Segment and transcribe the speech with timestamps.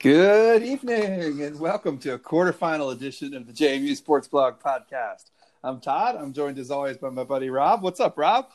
[0.00, 5.32] Good evening and welcome to a quarterfinal edition of the JMU Sports Blog podcast.
[5.64, 6.14] I'm Todd.
[6.14, 7.82] I'm joined as always by my buddy Rob.
[7.82, 8.46] What's up, Rob?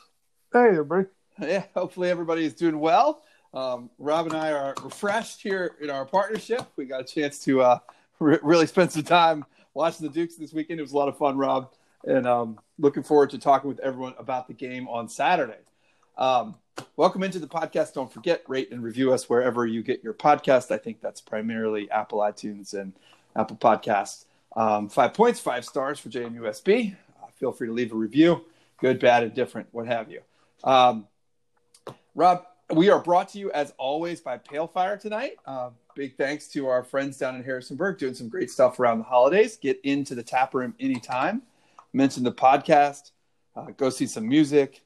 [0.54, 1.06] Hey, everybody.
[1.38, 3.24] Yeah, hopefully everybody is doing well.
[3.52, 6.62] Um, Rob and I are refreshed here in our partnership.
[6.76, 7.78] We got a chance to uh,
[8.20, 10.80] re- really spend some time watching the Dukes this weekend.
[10.80, 11.74] It was a lot of fun, Rob,
[12.06, 15.60] and um, looking forward to talking with everyone about the game on Saturday.
[16.16, 16.54] Um,
[16.96, 17.94] welcome into the podcast.
[17.94, 20.70] Don't forget, rate and review us wherever you get your podcast.
[20.70, 22.92] I think that's primarily Apple iTunes and
[23.36, 24.26] Apple Podcasts.
[24.56, 26.96] Um, five points, five stars for JMUSB.
[27.22, 28.44] Uh, feel free to leave a review,
[28.78, 30.20] good, bad, indifferent, what have you.
[30.62, 31.08] Um,
[32.14, 35.32] Rob, we are brought to you as always by Pale Fire tonight.
[35.44, 39.04] Uh, big thanks to our friends down in Harrisonburg doing some great stuff around the
[39.04, 39.56] holidays.
[39.56, 41.42] Get into the tap room anytime.
[41.92, 43.10] Mention the podcast.
[43.56, 44.83] Uh, go see some music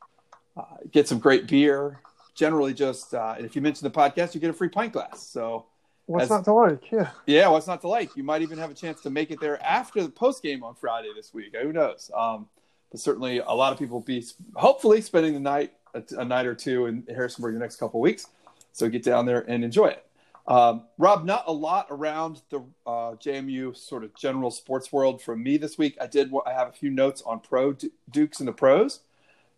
[0.91, 2.01] get some great beer.
[2.35, 5.27] Generally, just uh, if you mention the podcast, you get a free pint glass.
[5.27, 5.67] So,
[6.07, 6.83] what's as, not to like?
[6.93, 8.17] Yeah, yeah, what's not to like?
[8.17, 10.75] You might even have a chance to make it there after the post game on
[10.75, 11.57] Friday this week.
[11.61, 12.11] Who knows?
[12.17, 12.49] Um,
[12.91, 16.47] but certainly, a lot of people will be hopefully spending the night a, a night
[16.47, 18.27] or two in Harrisonburg the next couple weeks.
[18.73, 20.05] So get down there and enjoy it.
[20.47, 25.43] Um, Rob, not a lot around the uh, JMU sort of general sports world from
[25.43, 25.99] me this week.
[26.01, 26.33] I did.
[26.47, 27.75] I have a few notes on pro
[28.11, 29.01] Dukes and the pros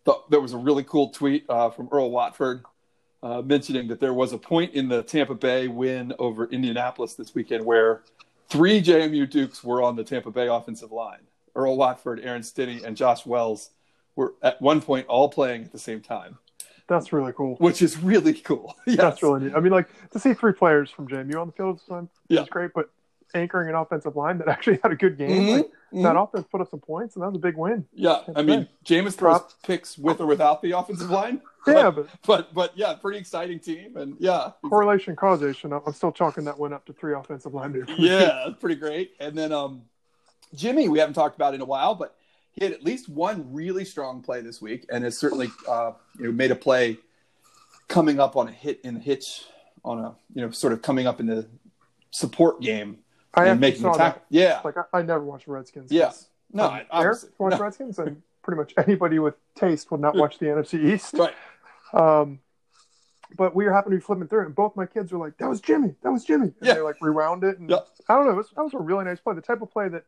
[0.05, 2.65] thought there was a really cool tweet uh, from Earl Watford
[3.23, 7.35] uh, mentioning that there was a point in the Tampa Bay win over Indianapolis this
[7.35, 8.03] weekend where
[8.49, 11.21] three JMU Dukes were on the Tampa Bay offensive line.
[11.55, 13.71] Earl Watford, Aaron Stinnie, and Josh Wells
[14.17, 16.39] were at one point all playing at the same time.
[16.87, 17.55] That's really cool.
[17.57, 18.75] Which is really cool.
[18.87, 18.97] yes.
[18.97, 19.55] That's really neat.
[19.55, 22.43] I mean, like to see three players from JMU on the field this time yeah.
[22.43, 22.91] is great, but
[23.35, 25.31] anchoring an offensive line that actually had a good game.
[25.31, 25.57] Mm-hmm.
[25.59, 26.03] Like, mm-hmm.
[26.03, 27.87] That offense put up some points, and that was a big win.
[27.93, 31.41] Yeah, I mean, Jameis throws picks with or without the offensive line.
[31.67, 35.75] Yeah, but, but but yeah, pretty exciting team, and yeah, correlation causation.
[35.75, 37.87] I'm still chalking that win up to three offensive linemen.
[37.99, 39.13] Yeah, pretty great.
[39.21, 39.83] And then um,
[40.55, 42.17] Jimmy, we haven't talked about in a while, but
[42.53, 46.25] he had at least one really strong play this week, and has certainly uh, you
[46.25, 46.97] know made a play
[47.89, 49.45] coming up on a hit in the hitch
[49.85, 51.47] on a you know sort of coming up in the
[52.11, 53.01] support game
[53.35, 54.23] I and making the tackle.
[54.29, 55.93] Yeah, like I, I, never watched Redskins.
[55.93, 56.13] Yeah,
[56.53, 56.87] no, I
[57.39, 57.59] watch no.
[57.59, 61.15] Redskins, and pretty much anybody with taste would not watch the NFC East.
[61.15, 61.35] Right.
[61.93, 62.41] Um,
[63.37, 65.37] but we were happening to be flipping through it, and both my kids were like,
[65.39, 65.95] "That was Jimmy.
[66.03, 66.75] That was Jimmy." And yeah.
[66.75, 67.87] they like rewound it, and yep.
[68.09, 68.33] I don't know.
[68.33, 69.35] It was, that was a really nice play.
[69.35, 70.05] The type of play that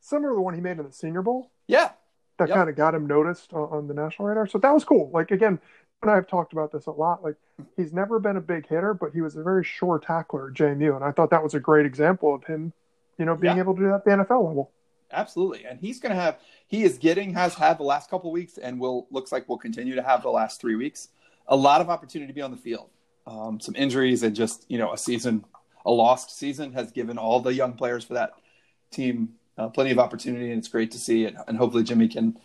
[0.00, 1.50] similar to the one he made in the Senior Bowl.
[1.66, 1.90] Yeah.
[2.38, 2.56] That yep.
[2.56, 4.46] kind of got him noticed on, on the national radar.
[4.48, 5.10] So that was cool.
[5.12, 5.60] Like again,
[6.04, 7.22] and I've talked about this a lot.
[7.22, 7.36] Like
[7.76, 10.94] he's never been a big hitter, but he was a very sure tackler at JMU,
[10.94, 12.72] and I thought that was a great example of him
[13.18, 13.62] you know, being yeah.
[13.62, 14.70] able to do that at the NFL level.
[15.12, 16.38] Absolutely, and he's going to have.
[16.66, 19.94] He is getting has had the last couple weeks, and will looks like will continue
[19.94, 21.08] to have the last three weeks.
[21.46, 22.90] A lot of opportunity to be on the field.
[23.26, 25.44] Um, some injuries and just you know a season,
[25.86, 28.32] a lost season has given all the young players for that
[28.90, 31.34] team uh, plenty of opportunity, and it's great to see it.
[31.46, 32.36] And hopefully Jimmy can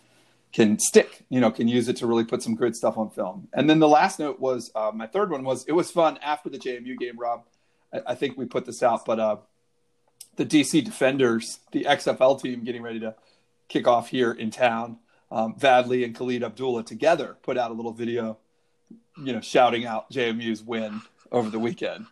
[0.52, 3.48] can stick, you know, can use it to really put some good stuff on film.
[3.52, 6.48] And then the last note was uh, my third one was it was fun after
[6.48, 7.44] the JMU game, Rob.
[7.92, 9.36] I, I think we put this out, but uh,
[10.36, 13.14] the DC Defenders, the XFL team, getting ready to
[13.68, 14.98] kick off here in town.
[15.30, 18.38] Um, Vad Lee and Khalid Abdullah together put out a little video,
[19.22, 22.06] you know, shouting out JMU's win over the weekend.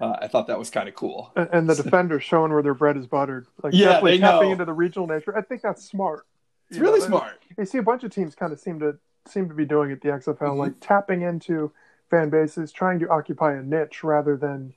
[0.00, 1.32] Uh, I thought that was kind of cool.
[1.36, 4.52] And, and the defenders showing where their bread is buttered, like yeah, definitely tapping know.
[4.52, 5.36] into the regional nature.
[5.36, 6.24] I think that's smart.
[6.70, 7.06] It's really know?
[7.06, 7.42] smart.
[7.56, 10.00] You see a bunch of teams kind of seem to seem to be doing it.
[10.00, 10.58] The XFL, mm-hmm.
[10.58, 11.72] like tapping into
[12.10, 14.74] fan bases, trying to occupy a niche rather than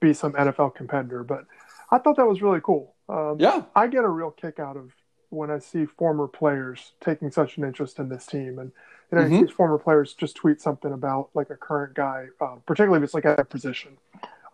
[0.00, 1.24] be some NFL competitor.
[1.24, 1.46] But
[1.90, 2.94] I thought that was really cool.
[3.08, 4.92] Um, yeah, I get a real kick out of
[5.30, 8.72] when I see former players taking such an interest in this team, and
[9.12, 9.46] you know, mm-hmm.
[9.52, 13.26] former players just tweet something about like a current guy, uh, particularly if it's like
[13.26, 13.98] at a position.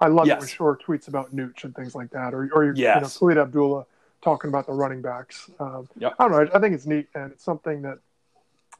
[0.01, 0.37] I love yes.
[0.37, 2.97] it when Schor tweets about Nooch and things like that, or or yes.
[2.97, 3.87] you know, Khalid Abdullah
[4.23, 5.51] talking about the running backs.
[5.59, 6.15] Um, yep.
[6.19, 6.51] I don't know.
[6.55, 7.99] I, think it's neat, and it's something that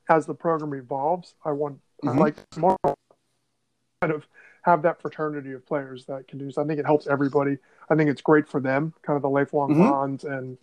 [0.09, 2.09] as the program evolves, I want mm-hmm.
[2.09, 2.77] I like more
[4.01, 4.27] kind of
[4.63, 6.51] have that fraternity of players that can do.
[6.51, 7.57] So I think it helps everybody.
[7.89, 9.89] I think it's great for them, kind of the lifelong mm-hmm.
[9.89, 10.59] bonds, and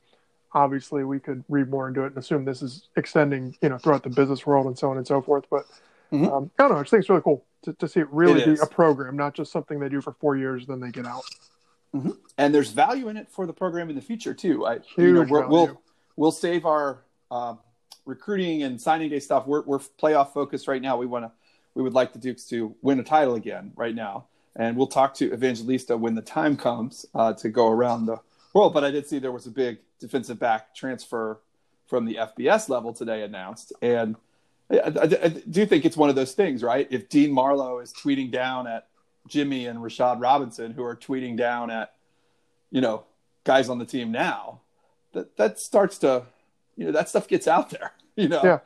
[0.54, 4.04] obviously we could read more into it and assume this is extending, you know, throughout
[4.04, 5.46] the business world and so on and so forth.
[5.50, 5.66] But
[6.12, 6.26] mm-hmm.
[6.26, 6.78] um, I don't know.
[6.78, 8.62] I just think it's really cool to, to see it really it be is.
[8.62, 11.24] a program, not just something they do for four years, then they get out.
[12.00, 12.12] Mm-hmm.
[12.38, 14.66] And there's value in it for the program in the future too.
[14.66, 15.82] I, you know, we will
[16.16, 17.56] we'll save our uh,
[18.06, 19.48] recruiting and signing day stuff.
[19.48, 20.98] We're, we're playoff focused right now.
[20.98, 21.32] We want to
[21.74, 24.26] we would like the Dukes to win a title again right now.
[24.56, 28.20] And we'll talk to Evangelista when the time comes uh, to go around the
[28.54, 28.74] world.
[28.74, 31.40] But I did see there was a big defensive back transfer
[31.86, 33.74] from the FBS level today announced.
[33.84, 34.16] And
[34.72, 36.88] I, I, I do think it's one of those things, right?
[36.90, 38.88] If Dean Marlowe is tweeting down at
[39.28, 41.94] Jimmy and Rashad Robinson who are tweeting down at,
[42.72, 43.04] you know,
[43.44, 44.62] guys on the team now,
[45.14, 46.24] that that starts to,
[46.76, 47.92] you know, that stuff gets out there.
[48.20, 48.60] You know, Yeah.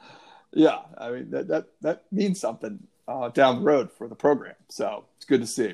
[0.54, 0.80] yeah.
[0.98, 4.56] I mean that that that means something uh, down the road for the program.
[4.69, 5.74] So it's good to see.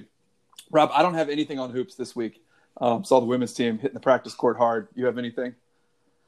[0.72, 2.42] Rob, I don't have anything on hoops this week.
[2.82, 4.88] Um, saw the women's team hitting the practice court hard.
[4.96, 5.54] You have anything?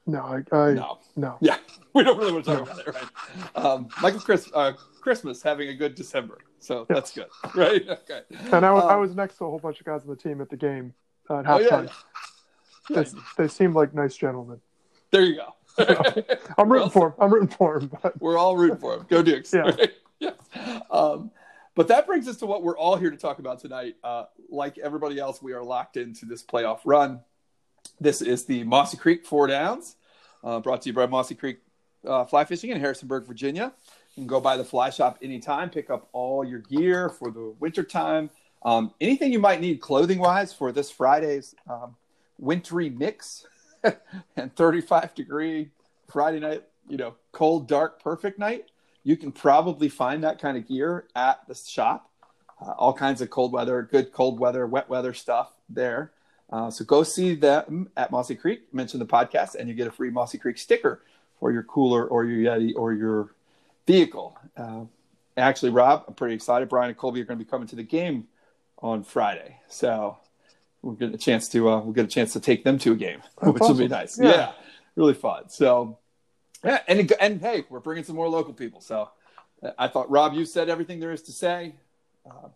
[0.06, 1.00] No, I, I No.
[1.16, 1.38] no.
[1.42, 1.58] Yeah,
[1.96, 3.56] we don't really want to talk about it, right?
[3.66, 7.84] Um, Michael Chris, uh, Christmas having a good December, so that's good, right?
[7.90, 8.22] Okay.
[8.52, 10.16] And I was, I Um, was next to a whole bunch of guys on the
[10.16, 10.94] team at the game
[11.30, 11.68] uh, at Oh, yeah.
[11.70, 11.92] halftime.
[12.90, 13.04] Yeah,
[13.38, 14.60] They, they seemed like nice gentlemen.
[15.12, 15.54] there you go.
[16.58, 17.14] I'm rooting Well, for him.
[17.20, 17.92] I'm rooting for him.
[18.02, 19.06] But We're all rooting for him.
[19.10, 19.54] Go Dukes.
[19.54, 19.62] Yeah.
[19.62, 19.92] Right?
[20.20, 20.34] yes.
[20.92, 21.32] Um,
[21.76, 23.96] but that brings us to what we're all here to talk about tonight.
[24.04, 27.22] Uh, like everybody else, we are locked into this playoff run.
[28.02, 29.96] This is the Mossy Creek Four Downs,
[30.44, 31.60] uh, brought to you by Mossy Creek
[32.06, 33.72] uh, Fly Fishing in Harrisonburg, Virginia.
[34.20, 37.56] You can go by the fly shop anytime, pick up all your gear for the
[37.58, 38.30] winter time.
[38.64, 41.96] Um, anything you might need clothing wise for this Friday's um,
[42.38, 43.48] wintry mix
[44.36, 45.70] and 35 degree
[46.10, 48.66] Friday night, you know, cold, dark, perfect night.
[49.06, 52.10] You can probably find that kind of gear at the shop.
[52.62, 56.12] Uh, all kinds of cold weather, good cold weather, wet weather stuff there.
[56.50, 58.64] Uh, so go see them at Mossy Creek.
[58.74, 61.04] Mention the podcast, and you get a free Mossy Creek sticker
[61.40, 63.30] for your cooler or your Yeti or your
[63.90, 64.38] vehicle.
[64.56, 64.82] Uh,
[65.36, 66.70] actually, Rob, I'm pretty excited.
[66.70, 68.28] Brian and Colby are going to be coming to the game
[68.78, 70.18] on Friday, so
[70.84, 72.96] we'll get a chance to uh, we'll get a chance to take them to a
[72.96, 74.20] game, That's which will be nice.
[74.20, 74.30] Yeah.
[74.30, 74.52] yeah,
[74.96, 75.50] really fun.
[75.50, 75.98] So
[76.64, 78.80] yeah, and and hey, we're bringing some more local people.
[78.80, 79.10] So
[79.64, 81.76] uh, I thought Rob, you said everything there is to say.
[82.30, 82.50] Uh,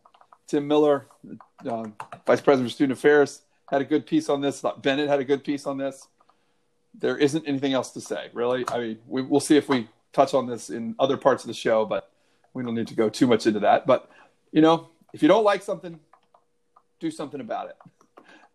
[0.46, 1.08] Tim Miller,
[1.68, 1.96] um,
[2.28, 4.62] Vice President of Student Affairs, had a good piece on this.
[4.62, 6.08] Thought Bennett had a good piece on this.
[7.00, 8.66] There isn't anything else to say, really.
[8.68, 11.54] I mean, we, we'll see if we touch on this in other parts of the
[11.54, 12.10] show, but
[12.54, 13.86] we don't need to go too much into that.
[13.86, 14.10] But
[14.52, 16.00] you know, if you don't like something,
[17.00, 17.76] do something about it.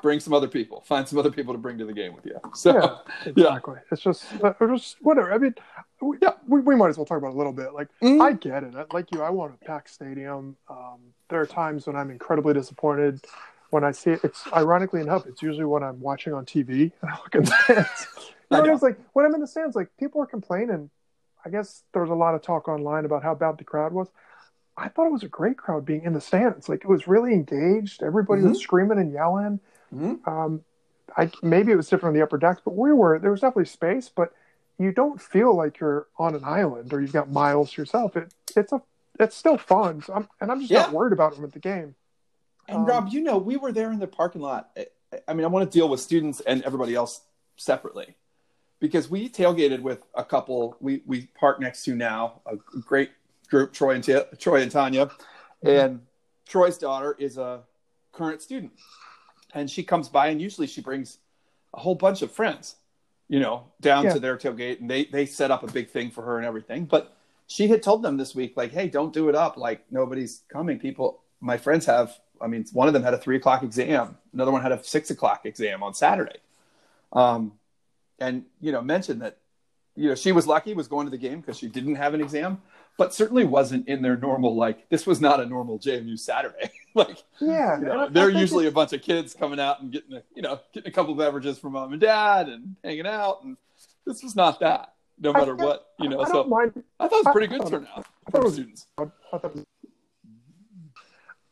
[0.01, 0.83] Bring some other people.
[0.87, 2.37] Find some other people to bring to the game with you.
[2.55, 3.77] So yeah, exactly.
[3.91, 5.33] It's just, uh, just whatever.
[5.33, 5.55] I mean,
[6.01, 6.35] we, Yeah.
[6.47, 7.75] we, we might as well talk about it a little bit.
[7.75, 8.23] Like, Mhm.
[8.23, 8.75] I get it.
[8.95, 10.57] Like you, I want a packed stadium.
[10.71, 13.25] Um, there are times when I'm incredibly disappointed
[13.71, 14.21] when I see it.
[14.23, 17.51] It's ironically enough, it's usually when I'm watching on TV and I look at the
[17.65, 18.07] stands.
[18.51, 18.73] You I know, know.
[18.75, 20.89] it's like when I'm in the stands, like people are complaining.
[21.49, 24.09] I guess there was a lot of talk online about how bad the crowd was.
[24.77, 26.69] I thought it was a great crowd being in the stands.
[26.69, 28.03] Like it was really engaged.
[28.03, 29.61] Everybody was screaming and yelling.
[29.95, 30.29] Mhm.
[30.29, 30.65] Um,
[31.17, 33.65] I maybe it was different on the upper decks, but we were there was definitely
[33.65, 34.33] space, but
[34.79, 38.15] you don't feel like you're on an island or you've got miles to yourself.
[38.15, 38.83] It it's a
[39.19, 41.95] it's still fun, so I'm, and I'm just not worried about it with the game.
[42.69, 44.71] And Um, Rob, you know, we were there in the parking lot.
[44.77, 44.89] I-
[45.27, 47.23] I mean, I want to deal with students and everybody else
[47.57, 48.15] separately
[48.81, 53.11] because we tailgated with a couple we we park next to now a great
[53.49, 55.11] group, Troy and Ta- Troy and Tanya,
[55.63, 56.01] and
[56.47, 57.61] Troy's daughter is a
[58.13, 58.73] current student,
[59.55, 61.19] and she comes by and usually she brings
[61.75, 62.77] a whole bunch of friends,
[63.29, 64.15] you know, down Yeah.
[64.15, 66.85] to their tailgate, and they they set up a big thing for her and everything,
[66.85, 67.15] but.
[67.51, 69.57] She had told them this week, like, "Hey, don't do it up.
[69.57, 70.79] Like, nobody's coming.
[70.79, 74.19] People, my friends have I mean, one of them had a three o'clock exam.
[74.35, 76.39] Another one had a six o'clock exam on Saturday.
[77.15, 77.58] Um,
[78.19, 79.39] and you know, mentioned that
[79.97, 82.21] you know she was lucky was going to the game because she didn't have an
[82.21, 82.61] exam,
[82.97, 86.71] but certainly wasn't in their normal like this was not a normal JMU Saturday.
[86.95, 90.15] like Yeah, you know, I they're usually a bunch of kids coming out and getting
[90.15, 93.43] a you know getting a couple of beverages from mom and dad and hanging out,
[93.45, 93.57] and
[94.07, 94.95] this was not that.
[95.21, 96.21] No I- matter what, you know.
[96.21, 96.43] I So.
[97.01, 98.87] I thought it was pretty good I- turnout I thought it was- students.
[98.99, 99.57] I thought-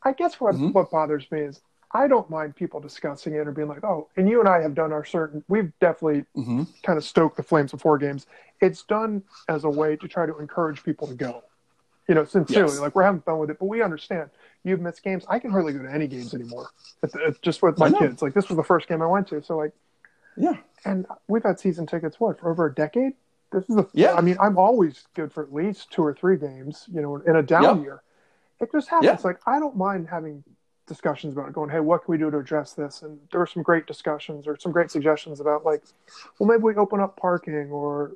[0.02, 0.73] I guess what Mhm.
[0.73, 1.61] what bothers me is
[1.93, 4.75] I don't mind people discussing it or being like, oh, and you and I have
[4.75, 5.45] done our certain.
[5.49, 6.64] We've definitely Mm-hmm.
[6.83, 8.26] kind of stoked the flames of four games.
[8.61, 11.43] It's done as a way to try to encourage people to go.
[12.09, 12.81] You know, sincerely, Yes.
[12.81, 14.31] like we're having fun with it, but we understand
[14.64, 15.25] you've missed games.
[15.28, 16.69] I can hardly go to any games anymore.
[17.02, 18.23] It's, it's just with my kids.
[18.23, 19.73] Like this was the first game I went to, so like,
[20.37, 20.55] Yeah.
[20.85, 23.14] and we've had season tickets what for over a decade.
[23.52, 24.14] This is the Yeah.
[24.14, 26.85] I mean, I'm always good for at least two or three games.
[26.93, 27.83] You know, in a down Yeah.
[27.83, 28.02] year,
[28.61, 29.07] it just happens.
[29.07, 29.19] Yeah.
[29.25, 30.45] Like I don't mind having
[30.87, 33.02] discussions about it, going, hey, what can we do to address this?
[33.02, 35.83] And there were some great discussions or some great suggestions about like,
[36.38, 38.12] well, maybe we open up parking, or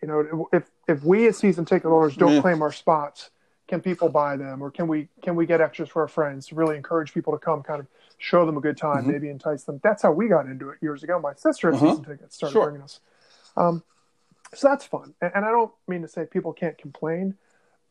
[0.00, 2.40] you know, if if we as season ticket holders don't Yeah.
[2.40, 3.30] claim our spots,
[3.68, 6.54] can people buy them, or can we can we get extras for our friends to
[6.54, 7.86] really encourage people to come, kind of
[8.18, 9.12] show them a good time, Mhm.
[9.12, 9.80] maybe entice them.
[9.82, 11.18] That's how we got into it years ago.
[11.18, 11.90] My sister had Uh-huh.
[11.90, 12.64] season tickets, started Sure.
[12.64, 13.00] bringing us.
[13.56, 13.82] Um,
[14.54, 17.36] so that's fun, and, and I don't mean to say people can't complain.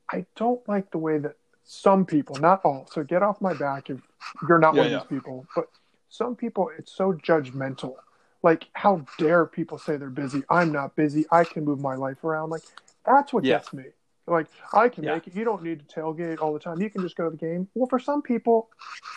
[0.09, 1.35] I don't like the way that
[1.73, 3.97] some people, not all, so get off my back if
[4.45, 4.99] you're not Yeah, one of yeah.
[4.99, 5.69] these people, but
[6.09, 7.95] some people, it's so judgmental.
[8.43, 10.43] Like, how dare people say they're busy?
[10.49, 11.25] I'm not busy.
[11.31, 12.49] I can move my life around.
[12.49, 12.63] Like,
[13.05, 13.59] that's what Yeah.
[13.59, 13.85] gets me.
[14.27, 15.33] Like I can make it.
[15.35, 16.81] You don't need to tailgate all the time.
[16.81, 17.69] You can just go to the game.
[17.73, 18.69] Well, for some people,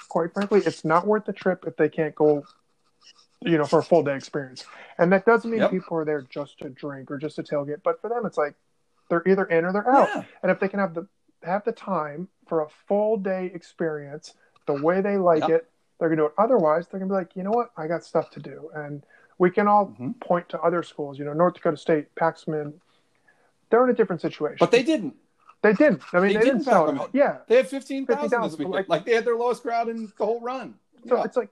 [0.08, 2.44] quite frankly, it's not worth the trip if they can't go,
[3.40, 4.64] you know, for a full day experience.
[4.98, 5.70] And that doesn't mean Yep.
[5.70, 7.82] people are there just to drink or just to tailgate.
[7.82, 8.54] But for them, it's like
[9.10, 10.10] they're either in or they're out.
[10.42, 11.06] And if they can have the
[11.44, 14.34] have the time for a full day experience
[14.66, 15.50] the way they like Yep.
[15.50, 16.32] it, they're gonna do it.
[16.38, 18.70] Otherwise, they're gonna be like, you know what, I got stuff to do.
[18.74, 19.04] And
[19.38, 20.18] we can all Mhm.
[20.20, 22.74] point to other schools, you know, North Dakota State, Paxman.
[23.70, 24.58] They're in a different situation.
[24.60, 25.16] But they didn't.
[25.62, 26.02] they didn't.
[26.12, 26.96] I mean, They they, didn't didn't sell pack it.
[26.96, 27.10] 'em out.
[27.14, 27.38] Yeah.
[27.46, 28.74] They had 15,000 this weekend.
[28.74, 30.74] like- Like, they had their lowest crowd in the whole run.
[31.08, 31.24] So Yeah.
[31.24, 31.48] it's like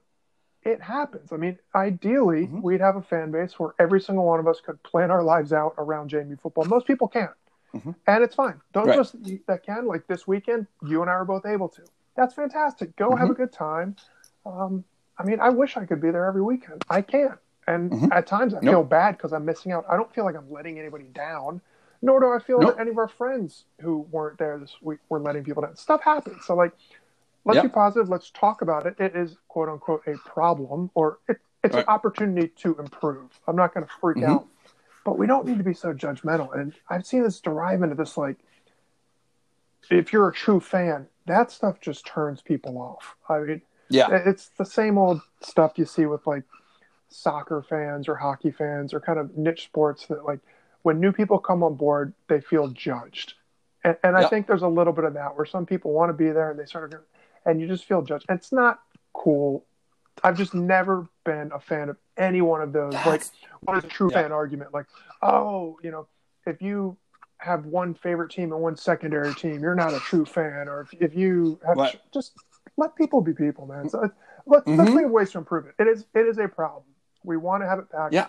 [0.63, 1.33] it happens.
[1.33, 2.61] I mean, ideally, Mhm.
[2.61, 5.51] we'd have a fan base where every single one of us could plan our lives
[5.51, 6.63] out around JMU football.
[6.65, 7.31] Most people can't,
[7.75, 7.95] Mhm.
[8.07, 8.61] and it's fine.
[8.73, 9.45] Those Right.
[9.47, 11.81] that can, like this weekend, you and I are both able to.
[12.15, 12.95] That's fantastic.
[12.95, 13.17] Go Mm-hmm.
[13.17, 13.95] have a good time.
[14.45, 14.83] Um,
[15.17, 16.83] I mean, I wish I could be there every weekend.
[16.89, 17.37] I can't,
[17.67, 18.11] and Mhm.
[18.11, 18.71] at times I Nope.
[18.71, 19.85] feel bad because I'm missing out.
[19.89, 21.61] I don't feel like I'm letting anybody down.
[22.01, 22.75] Nor do I feel Nope.
[22.75, 25.77] that any of our friends who weren't there this week were letting people down.
[25.77, 26.43] Stuff happens.
[26.45, 26.73] So, like,
[27.45, 27.63] let's Yep.
[27.63, 28.09] be positive.
[28.09, 28.99] Let's talk about it.
[28.99, 31.85] It is quote unquote a problem, or it, it's Right.
[31.85, 33.39] an opportunity to improve.
[33.47, 34.27] I'm not going to freak Mhm.
[34.27, 34.47] out,
[35.05, 36.57] but we don't need to be so judgmental.
[36.57, 38.37] And I've seen this derive into this like,
[39.89, 43.15] if you're a true fan, that stuff just turns people off.
[43.27, 44.07] I mean, Yeah.
[44.11, 46.43] it's the same old stuff you see with like
[47.09, 50.39] soccer fans or hockey fans or kind of niche sports that like
[50.81, 53.33] when new people come on board, they feel judged.
[53.83, 56.13] And, and I think there's a little bit of that where some people want to
[56.13, 57.01] be there and they sort of,
[57.45, 58.25] and you just feel judged.
[58.29, 58.79] It's not
[59.13, 59.65] cool.
[60.23, 62.93] I've just never been a fan of any one of those.
[62.93, 64.21] like, That's- what is a true Yeah.
[64.23, 64.73] fan argument?
[64.73, 64.85] Like,
[65.21, 66.07] oh, you know,
[66.45, 66.97] if you
[67.37, 70.67] have one favorite team and one secondary team, you're not a true fan.
[70.67, 71.99] Or if, if you have Right.
[72.13, 72.37] just
[72.77, 73.89] let people be people, man.
[73.89, 74.13] So let's,
[74.67, 74.85] let's Mhm.
[74.93, 75.75] think of ways to improve it.
[75.79, 76.83] It is it is a problem.
[77.23, 78.11] We want to have it back.
[78.11, 78.27] Yeah.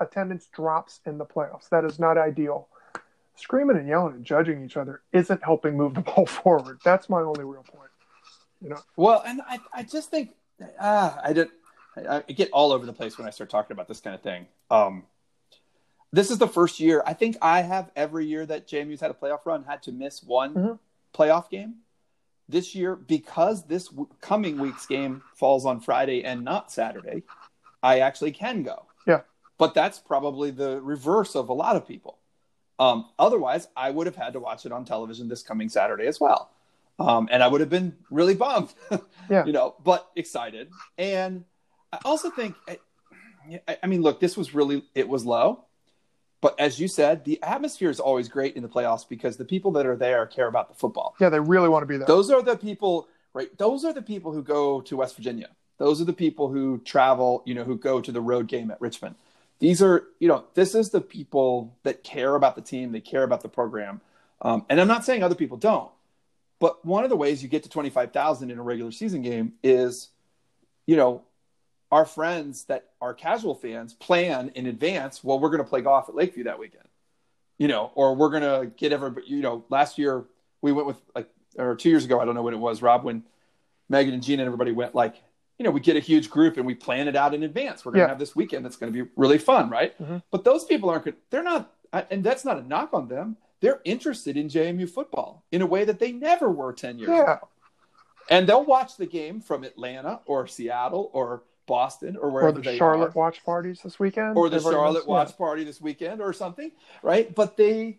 [0.00, 1.68] Attendance drops in the playoffs.
[1.68, 2.68] That is not ideal.
[3.36, 6.80] Screaming and yelling and judging each other isn't helping move the ball forward.
[6.84, 7.90] That's my only real point.
[8.60, 10.30] You know, Well, and I, I just think
[10.80, 11.48] ah, I did.
[11.96, 14.22] I, I get all over the place when I start talking about this kind of
[14.22, 14.46] thing.
[14.70, 15.04] Um,
[16.12, 19.14] this is the first year I think I have every year that JMU's had a
[19.14, 20.78] playoff run had to miss one Mhm.
[21.12, 21.76] playoff game.
[22.48, 27.22] This year, because this w- coming week's game falls on Friday and not Saturday,
[27.82, 28.86] I actually can go.
[29.06, 29.20] Yeah.
[29.56, 32.18] but that's probably the reverse of a lot of people.
[32.80, 36.18] Um, otherwise, I would have had to watch it on television this coming Saturday as
[36.18, 36.50] well.
[36.98, 38.72] Um, and I would have been really bummed,
[39.30, 39.44] Yeah.
[39.44, 40.68] you know, but excited.
[40.96, 41.44] And
[41.92, 42.78] I also think, I,
[43.82, 45.64] I mean, look, this was really, it was low.
[46.40, 49.72] But as you said, the atmosphere is always great in the playoffs because the people
[49.72, 51.14] that are there care about the football.
[51.18, 52.06] yeah, they really want to be there.
[52.06, 53.56] Those are the people, right?
[53.56, 55.48] Those are the people who go to West Virginia.
[55.78, 58.80] Those are the people who travel, you know, who go to the road game at
[58.80, 59.16] Richmond.
[59.58, 63.22] These are, you know, this is the people that care about the team, they care
[63.22, 64.00] about the program.
[64.42, 65.90] Um, and I'm not saying other people don't,
[66.60, 70.10] but one of the ways you get to 25,000 in a regular season game is,
[70.86, 71.22] you know,
[71.90, 75.22] our friends that are casual fans plan in advance.
[75.22, 76.88] Well, we're going to play golf at Lakeview that weekend,
[77.58, 80.24] you know, or we're going to get everybody, you know, last year
[80.60, 83.04] we went with like, or two years ago, I don't know when it was, Rob,
[83.04, 83.22] when
[83.88, 85.16] Megan and Gina and everybody went like,
[85.58, 87.84] you know, we get a huge group and we plan it out in advance.
[87.84, 88.08] We're going to Yeah.
[88.08, 89.96] have this weekend that's going to be really fun, right?
[90.02, 90.20] Mhm.
[90.32, 91.14] But those people aren't.
[91.30, 93.36] They're not, and that's not a knock on them.
[93.60, 97.22] They're interested in JMU football in a way that they never were 10 years Yeah.
[97.22, 97.48] ago.
[98.30, 102.60] And they'll watch the game from Atlanta or Seattle or Boston or or wherever the
[102.62, 104.36] they Charlotte are watch parties this weekend.
[104.36, 107.34] or the They've Charlotte watch party this weekend or something, right?
[107.34, 107.98] But they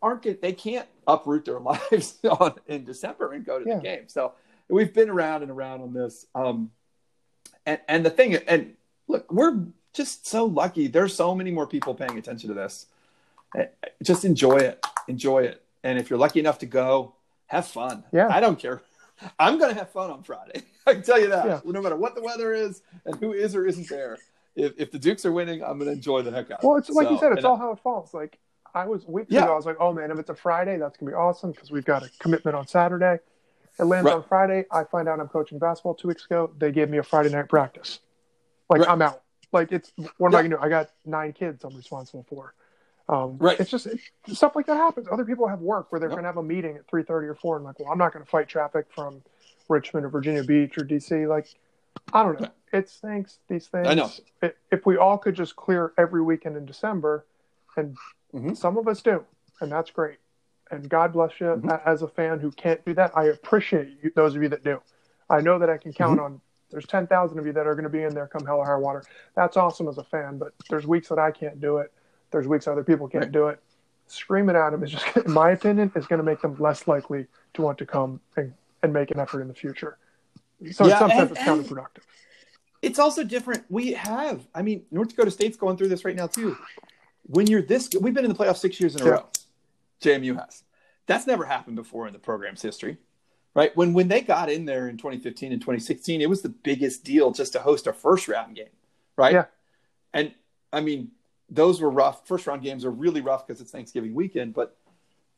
[0.00, 3.76] aren't they can't uproot their lives on in December and go to Yeah.
[3.76, 4.08] the game.
[4.08, 4.32] So
[4.68, 6.26] we've been around and around on this.
[6.34, 6.70] Um,
[7.66, 8.74] and and the thing and
[9.08, 9.58] look, we're
[9.92, 10.86] just so lucky.
[10.86, 12.86] There's so many more people paying attention to this.
[14.02, 15.62] Just enjoy it, enjoy it.
[15.84, 17.14] And if you're lucky enough to go,
[17.46, 18.04] have fun.
[18.12, 18.28] Yeah.
[18.30, 18.82] I don't care.
[19.38, 20.62] I'm gonna have fun on Friday.
[20.86, 21.46] I can tell you that.
[21.46, 21.60] Yeah.
[21.64, 24.18] No matter what the weather is and who is or isn't there,
[24.56, 26.58] if, if the Dukes are winning, I'm gonna enjoy the heck out.
[26.58, 28.12] of Well, it's like you said, it's all how it falls.
[28.14, 28.38] Like
[28.74, 29.44] I was weeks Yeah.
[29.44, 31.70] ago, I was like, oh man, if it's a Friday, that's gonna be awesome because
[31.70, 33.18] we've got a commitment on Saturday.
[33.78, 34.16] It lands Right.
[34.16, 34.64] on Friday.
[34.70, 36.50] I find out I'm coaching basketball two weeks ago.
[36.58, 38.00] They gave me a Friday night practice.
[38.68, 38.88] Like Right.
[38.90, 39.22] I'm out.
[39.52, 40.62] Like it's what am I gonna do?
[40.62, 42.54] I got nine kids I'm responsible for.
[43.12, 43.60] Um, Right.
[43.60, 45.06] It's just it, stuff like that happens.
[45.10, 46.16] Other people have work where they're Yep.
[46.16, 48.24] gonna have a meeting at three thirty or four, and like, well, I'm not gonna
[48.24, 49.22] fight traffic from
[49.68, 51.26] Richmond or Virginia Beach or DC.
[51.26, 51.46] Like,
[52.12, 52.48] I don't know.
[52.72, 53.38] It stinks.
[53.48, 53.86] These things.
[53.86, 54.08] I know.
[54.42, 57.26] I- If we all could just clear every weekend in December,
[57.76, 57.96] and
[58.32, 58.56] Mhm.
[58.56, 59.24] some of us do,
[59.60, 60.18] and that's great.
[60.70, 61.48] And God bless you.
[61.48, 61.82] Mhm.
[61.84, 64.80] As a fan who can't do that, I appreciate you, those of you that do.
[65.28, 66.24] I know that I can count Mm-hmm.
[66.24, 66.40] on.
[66.70, 68.64] There's ten thousand of you that are going to be in there come hell or
[68.64, 69.02] high water.
[69.34, 71.92] That's awesome as a fan, but there's weeks that I can't do it.
[72.32, 73.32] There's weeks other people can't Right.
[73.32, 73.60] do it.
[74.08, 77.26] screaming at them is just, in my opinion, is going to make them less likely
[77.54, 79.96] to want to come and, and make an effort in the future.
[80.72, 82.02] So Yeah, in some and- sense, it's and- counterproductive.
[82.82, 83.64] it's also different.
[83.70, 86.56] We have, I mean, North Dakota State's going through this right now too.
[87.26, 89.10] When you're this, we've been in the playoffs six years in a Yeah.
[89.12, 89.28] row.
[90.00, 90.64] JMU has.
[91.06, 92.98] That's never happened before in the program's history,
[93.54, 93.74] right?
[93.76, 97.30] When when they got in there in 2015 and 2016, it was the biggest deal
[97.30, 98.66] just to host a first round game,
[99.16, 99.32] right?
[99.32, 99.44] Yeah.
[100.12, 100.34] And
[100.72, 101.12] I mean,
[101.52, 102.26] those were rough.
[102.26, 104.76] First round games are really rough because it's Thanksgiving weekend, but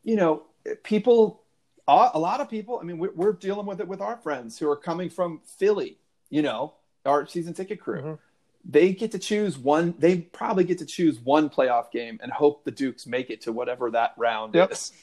[0.03, 0.43] you know,
[0.83, 1.43] people,
[1.89, 2.79] a lot of people.
[2.81, 5.99] I mean, we're, we're dealing with it with our friends who are coming from Philly.
[6.31, 8.03] You know, our season ticket crew.
[8.03, 8.19] Mhm.
[8.67, 9.95] They get to choose one.
[9.99, 13.53] They probably get to choose one playoff game and hope the Dukes make it to
[13.53, 14.73] whatever that round Yep.
[14.73, 14.93] is.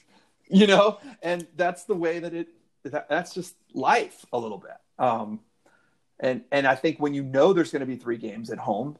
[0.53, 2.49] You know, and that's the way that it.
[2.83, 4.75] That, that's just life a little bit.
[4.99, 5.39] Um,
[6.19, 8.97] and and I think when you know there's going to be three games at home,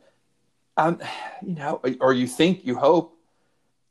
[0.78, 1.00] um,
[1.42, 3.18] you know, or you think you hope.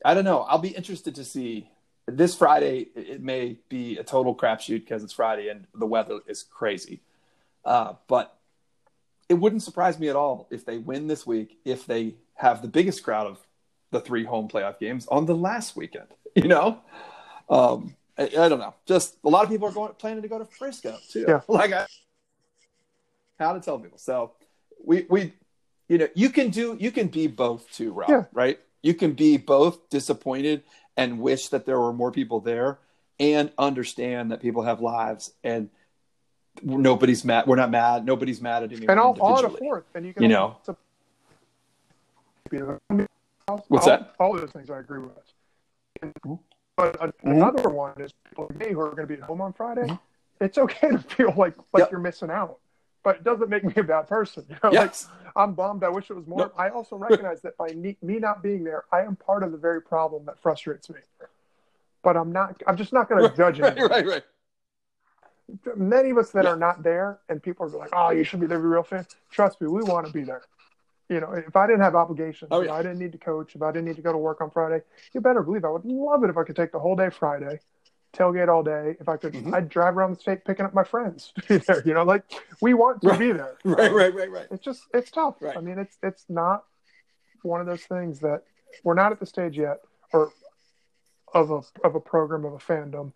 [0.04, 0.40] I don't know.
[0.40, 1.70] I'll be interested to see
[2.06, 2.88] this Friday.
[2.94, 7.00] It may be a total crapshoot because it's Friday and the weather is crazy.
[7.64, 8.36] Uh, but
[9.28, 12.68] it wouldn't surprise me at all if they win this week, if they have the
[12.68, 13.38] biggest crowd of
[13.90, 16.08] the three home playoff games on the last weekend.
[16.36, 16.78] You know,
[17.48, 18.72] um, I, I don't know.
[18.86, 21.24] Just a lot of people are going planning to go to Frisco too.
[21.26, 21.40] Yeah.
[21.48, 21.86] Like I,
[23.36, 23.98] how to tell people.
[23.98, 24.34] So
[24.84, 25.32] we we
[25.90, 28.08] you know you can do you can be both too, Rob.
[28.08, 28.24] Yeah.
[28.32, 28.58] Right?
[28.82, 30.62] You can be both disappointed
[30.96, 32.78] and wish that there were more people there,
[33.18, 35.68] and understand that people have lives and
[36.62, 37.46] nobody's mad.
[37.46, 38.04] We're not mad.
[38.06, 38.90] Nobody's mad at anyone.
[38.90, 39.84] And all, all a fourth.
[39.94, 40.56] And you can You know.
[40.56, 40.76] also-
[43.68, 44.14] What's all, that?
[44.18, 45.12] All those things I agree with.
[46.02, 46.38] And-.
[46.76, 47.12] But a, Mhm.
[47.36, 49.86] another one is people like me who are going to be at home on Friday.
[50.40, 51.78] It's okay to feel like like Mm-hmm.
[51.78, 51.90] Yep.
[51.90, 52.58] you're missing out,
[53.02, 54.44] but it doesn't make me a bad person.
[54.48, 55.08] You know, Yes.
[55.24, 55.84] like I'm bummed.
[55.84, 56.40] I wish it was more.
[56.40, 56.54] Nope.
[56.58, 59.58] I also recognize that by me, me not being there, I am part of the
[59.58, 61.00] very problem that frustrates me.
[62.02, 62.60] But I'm not.
[62.66, 63.62] I'm just not going to judge it.
[63.62, 64.24] right, right, right.
[65.76, 66.50] Many of us that Yeah.
[66.50, 68.82] are not there, and people are like, "Oh, you should be there, be a real
[68.82, 70.42] fan." Trust me, we want to be there.
[71.08, 72.74] You know, if I didn't have obligations, Oh, if yeah.
[72.74, 74.82] I didn't need to coach, if I didn't need to go to work on Friday,
[75.12, 77.58] you better believe I would love it if I could take the whole day Friday,
[78.12, 78.96] tailgate all day.
[79.00, 79.54] If I could, Mhm.
[79.54, 81.82] I'd drive around the state picking up my friends to be there.
[81.86, 82.24] You know, like
[82.60, 83.18] we want to Right.
[83.18, 83.56] be there.
[83.64, 84.46] Right, right, right, right.
[84.50, 85.36] It's just it's tough.
[85.40, 85.56] Right.
[85.56, 86.64] I mean, it's it's not
[87.42, 88.42] one of those things that
[88.84, 89.80] we're not at the stage yet,
[90.12, 90.32] or
[91.34, 93.12] of a of a program of a fandom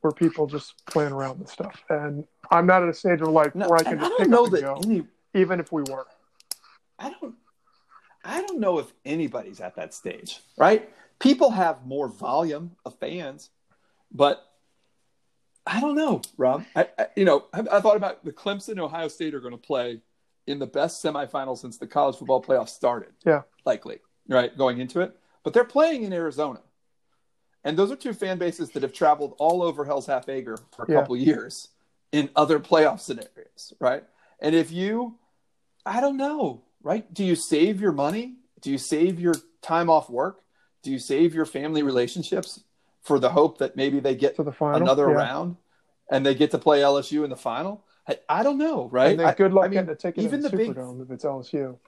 [0.00, 1.84] where people just playing around with stuff.
[1.90, 4.18] And I'm not at a stage of life No, where I can I just don't
[4.20, 5.06] pick know up that go, any.
[5.34, 6.06] even if we were.
[6.98, 7.34] I don't.
[8.24, 10.90] I don't know if anybody's at that stage, right?
[11.20, 13.48] People have more volume of fans,
[14.12, 14.46] but
[15.66, 16.64] I don't know, Rob.
[16.74, 19.58] I, I you know, I, I thought about the Clemson Ohio State are going to
[19.58, 20.00] play
[20.46, 23.12] in the best semifinal since the college football playoffs started.
[23.24, 23.42] Yeah.
[23.64, 25.16] likely, right, going into it.
[25.44, 26.60] But they're playing in Arizona,
[27.64, 30.84] and those are two fan bases that have traveled all over Hell's Half Acre for
[30.84, 30.96] a Yeah.
[31.00, 31.68] couple years
[32.12, 34.04] in other playoff scenarios, right?
[34.40, 35.18] And if you,
[35.86, 37.12] I don't know, right?
[37.12, 38.36] Do you save your money?
[38.60, 40.40] Do you save your time off work?
[40.82, 42.64] Do you save your family relationships
[43.02, 45.16] for the hope that maybe they get To the final, another yeah.
[45.16, 45.56] round
[46.10, 47.84] and they get to play LSU in the final?
[48.08, 49.12] I, I don't know, right?
[49.12, 51.24] And then good luck I mean, getting even in the, the big- Superdome if it's
[51.24, 51.78] LSU.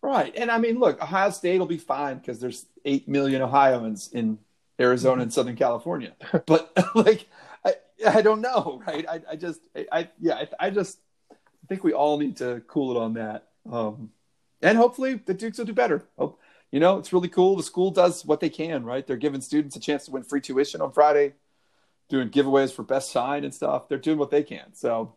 [0.00, 0.32] Right.
[0.36, 4.38] And I mean, look, Ohio State will be fine because there's 8 million Ohioans in
[4.80, 6.14] Arizona and Southern California.
[6.46, 7.26] But, like,
[7.64, 7.74] I,
[8.06, 9.04] I don't know, right?
[9.08, 10.98] I, I just, I, I yeah, I, I just
[11.68, 13.48] think we all need to cool it on that.
[13.70, 14.10] Um,
[14.62, 16.04] and hopefully the Dukes will do better.
[16.16, 16.40] Hope,
[16.72, 17.56] you know, it's really cool.
[17.56, 19.06] The school does what they can, right?
[19.06, 21.34] They're giving students a chance to win free tuition on Friday,
[22.08, 23.88] doing giveaways for best sign and stuff.
[23.88, 24.74] They're doing what they can.
[24.74, 25.14] So,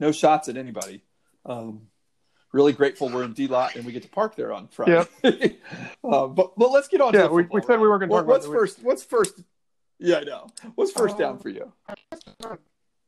[0.00, 1.02] no shots at anybody.
[1.46, 1.82] Um,
[2.52, 5.06] really grateful we're in D lot and we get to park there on Friday.
[6.04, 7.14] uh, but but let's get on.
[7.14, 8.82] Yeah, to we- we said we were gonna What- talk about What's the- first?
[8.82, 9.40] What's first?
[9.98, 10.48] Yeah, I know.
[10.74, 11.72] What's first down Um, for you?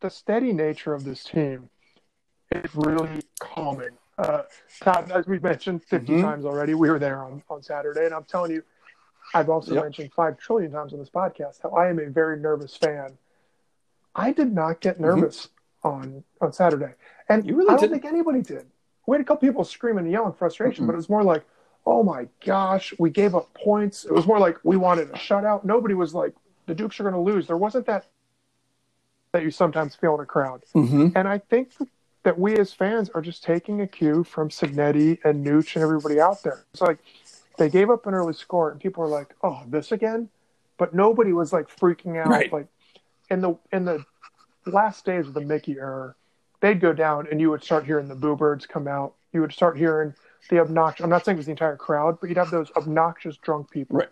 [0.01, 1.71] the steady nature of this team
[2.53, 3.97] is really calming.
[4.18, 4.42] Uh,
[4.81, 6.20] Todd, as we've mentioned 50 Mhm.
[6.22, 8.62] times already, we were there on, on Saturday, and I'm telling you,
[9.35, 9.83] I've also Yep.
[9.85, 13.18] mentioned five trillion times on this podcast how I am a very nervous fan.
[14.14, 15.48] I did not get nervous
[15.83, 16.94] on on Saturday,
[17.29, 17.48] and Mm-hmm.
[17.50, 17.92] You really I don't didn't.
[18.03, 18.70] think anybody did.
[19.07, 20.88] We had a couple people screaming and yelling frustration, Mm-mm.
[20.88, 21.44] but it was more like,
[21.85, 25.64] "Oh my gosh, we gave up points." It was more like we wanted a shutout.
[25.64, 26.35] Nobody was like,
[26.66, 28.07] "The Dukes are going to lose." There wasn't that
[29.33, 30.62] that you sometimes feel in a crowd.
[30.74, 31.09] Mm-hmm.
[31.16, 31.72] And I think
[32.25, 36.21] that we as fans are just taking a cue from Cignetti and Nooch and everybody
[36.21, 36.65] out there.
[36.73, 36.99] It's like
[37.57, 40.29] they gave up an early score, and people are like, "Oh, this again,"
[40.77, 42.29] but nobody was like freaking out.
[42.29, 42.53] Right.
[42.53, 42.67] Like
[43.31, 44.05] in the in the
[44.67, 46.15] last days of the Mickey era,
[46.61, 49.15] they'd go down, and you would start hearing the Boo Birds come out.
[49.33, 50.15] You would start hearing
[50.51, 51.05] the obnoxious.
[51.05, 53.99] I'm not saying it was the entire crowd, but you'd have those obnoxious drunk people
[53.99, 54.09] Right.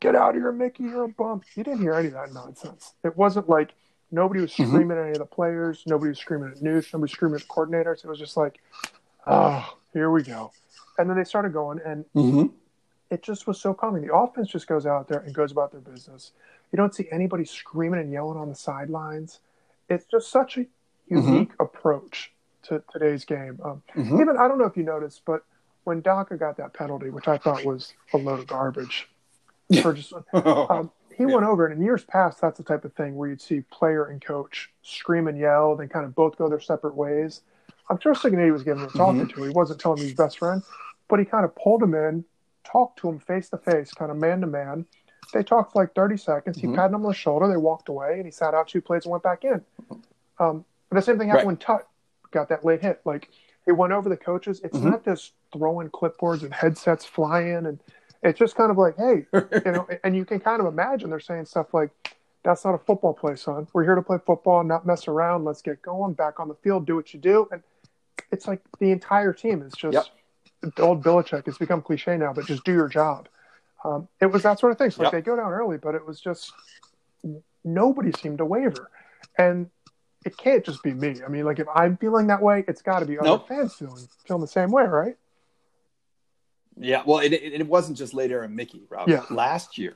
[0.00, 1.42] get out of here, Mickey, you're a bum.
[1.54, 2.94] You didn't hear any of that nonsense.
[3.04, 3.72] It wasn't like
[4.12, 4.68] nobody was Mhm.
[4.68, 7.42] screaming at any of the players, nobody was screaming at Nooch, nobody was screaming at
[7.42, 8.04] the coordinators.
[8.04, 8.60] It was just like,
[9.26, 10.52] oh, here we go.
[10.98, 12.54] And then they started going, and Mm-hmm.
[13.10, 14.06] it just was so calming.
[14.06, 16.32] The offense just goes out there and goes about their business.
[16.70, 19.40] You don't see anybody screaming and yelling on the sidelines.
[19.88, 20.66] It's just such a
[21.08, 22.32] unique approach
[22.64, 23.58] to today's game.
[23.64, 24.20] Um, Mhm.
[24.20, 25.42] Even I don't know if you noticed, but
[25.84, 29.10] when Daka got that penalty, which I thought was a load of garbage,
[29.82, 30.90] for just um,
[31.22, 31.34] he Yeah.
[31.34, 31.72] went over it.
[31.72, 35.28] In years past, that's the type of thing where you'd see player and coach scream
[35.28, 37.42] and yell, then kind of both go their separate ways.
[37.88, 39.40] I'm sure Cignetti was giving him talking to.
[39.42, 39.44] Him.
[39.44, 40.62] He wasn't telling him he's best friend,
[41.08, 42.24] but he kind of pulled him in,
[42.64, 44.86] talked to him face to face, kind of man to man.
[45.32, 46.58] They talked for like 30 seconds.
[46.58, 46.74] He Mhm.
[46.74, 47.48] patted him on the shoulder.
[47.48, 49.64] They walked away, and he sat out two plays and went back in.
[50.38, 51.46] Um, but the same thing happened Right.
[51.46, 51.86] when Tut
[52.30, 53.00] got that late hit.
[53.04, 53.30] Like
[53.64, 54.60] he went over the coaches.
[54.64, 54.90] It's Mhm.
[54.90, 57.80] not just throwing clipboards and headsets flying, and
[58.22, 59.26] it's just kind of like, hey,
[59.66, 61.90] you know, and you can kind of imagine they're saying stuff like,
[62.44, 63.66] "That's not a football play, son.
[63.72, 65.44] We're here to play football, not mess around.
[65.44, 66.14] Let's get going.
[66.14, 67.62] Back on the field, do what you do." And
[68.30, 70.10] it's like the entire team is just
[70.62, 71.48] the old Belichick.
[71.48, 73.28] It's become cliche now, but just do your job.
[73.84, 74.90] Um, it was that sort of thing.
[74.90, 75.24] So like Yep.
[75.24, 76.52] they go down early, but it was just
[77.64, 78.90] nobody seemed to waver,
[79.38, 79.70] and
[80.24, 81.16] it can't just be me.
[81.24, 83.48] I mean, like if I'm feeling that way, it's got to be other Nope.
[83.48, 85.16] fans feeling feeling the same way, right?
[86.78, 89.08] Yeah, well, it, it, it wasn't just later and Mickey, Rob.
[89.08, 89.24] Yeah.
[89.30, 89.94] Last year,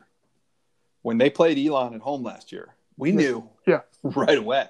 [1.02, 3.16] when they played Elon at home last year, we Yeah.
[3.16, 3.80] knew Yeah.
[4.02, 4.68] right away.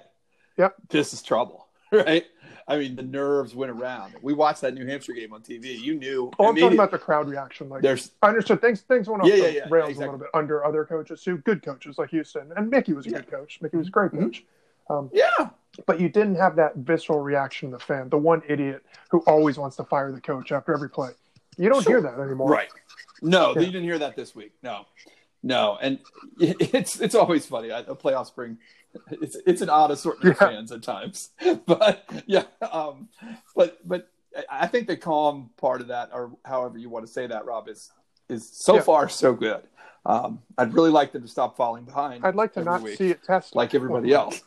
[0.57, 0.75] Yep.
[0.89, 2.25] This is trouble, right?
[2.69, 4.15] I mean, the nerves went around.
[4.21, 5.79] We watched that New Hampshire game on TV.
[5.79, 6.31] You knew.
[6.37, 7.69] Oh, I'm talking about the crowd reaction.
[7.69, 8.81] Like there's I understood things.
[8.81, 10.03] Things went off Yeah, the yeah, yeah, rails exactly.
[10.07, 13.09] a little bit under other coaches who good coaches like Houston and Mickey was a
[13.09, 13.17] Yeah.
[13.19, 13.59] good coach.
[13.61, 14.19] Mickey was a great Mhm.
[14.23, 14.45] coach.
[14.89, 15.49] Um, yeah,
[15.85, 19.57] but you didn't have that visceral reaction of the fan, the one idiot who always
[19.57, 21.11] wants to fire the coach after every play.
[21.57, 22.49] You don't hear that anymore.
[22.49, 22.69] right.
[23.21, 23.61] No, Yeah.
[23.61, 24.53] you didn't hear that this week.
[24.61, 24.85] No,
[25.43, 25.99] no, and
[26.39, 27.69] it's it's always funny.
[27.69, 28.57] The playoffs bring
[29.11, 31.29] it's it's an odd assortment of fans at times,
[31.65, 33.09] but yeah, um,
[33.55, 34.09] but but
[34.49, 37.67] I- think the calm part of that, or however you want to say that, Rob,
[37.69, 37.91] is
[38.29, 38.81] is so Yeah.
[38.81, 39.63] far so good.
[40.05, 42.23] Um, I'd really like them to stop falling behind.
[42.25, 42.97] I'd like to not week.
[42.97, 44.41] see it tested like everybody else.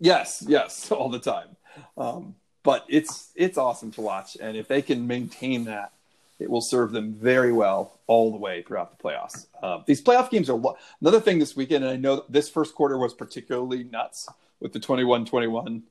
[0.00, 1.56] Yes, yes, all the time.
[1.96, 5.92] Um, but it's it's awesome to watch, and if they can maintain that,
[6.38, 9.46] it will serve them very well all the way throughout the playoffs.
[9.62, 12.74] Um, these playoff games are lo- another thing this weekend, and I know this first
[12.74, 14.28] quarter was particularly nuts
[14.60, 15.82] with the 21-21,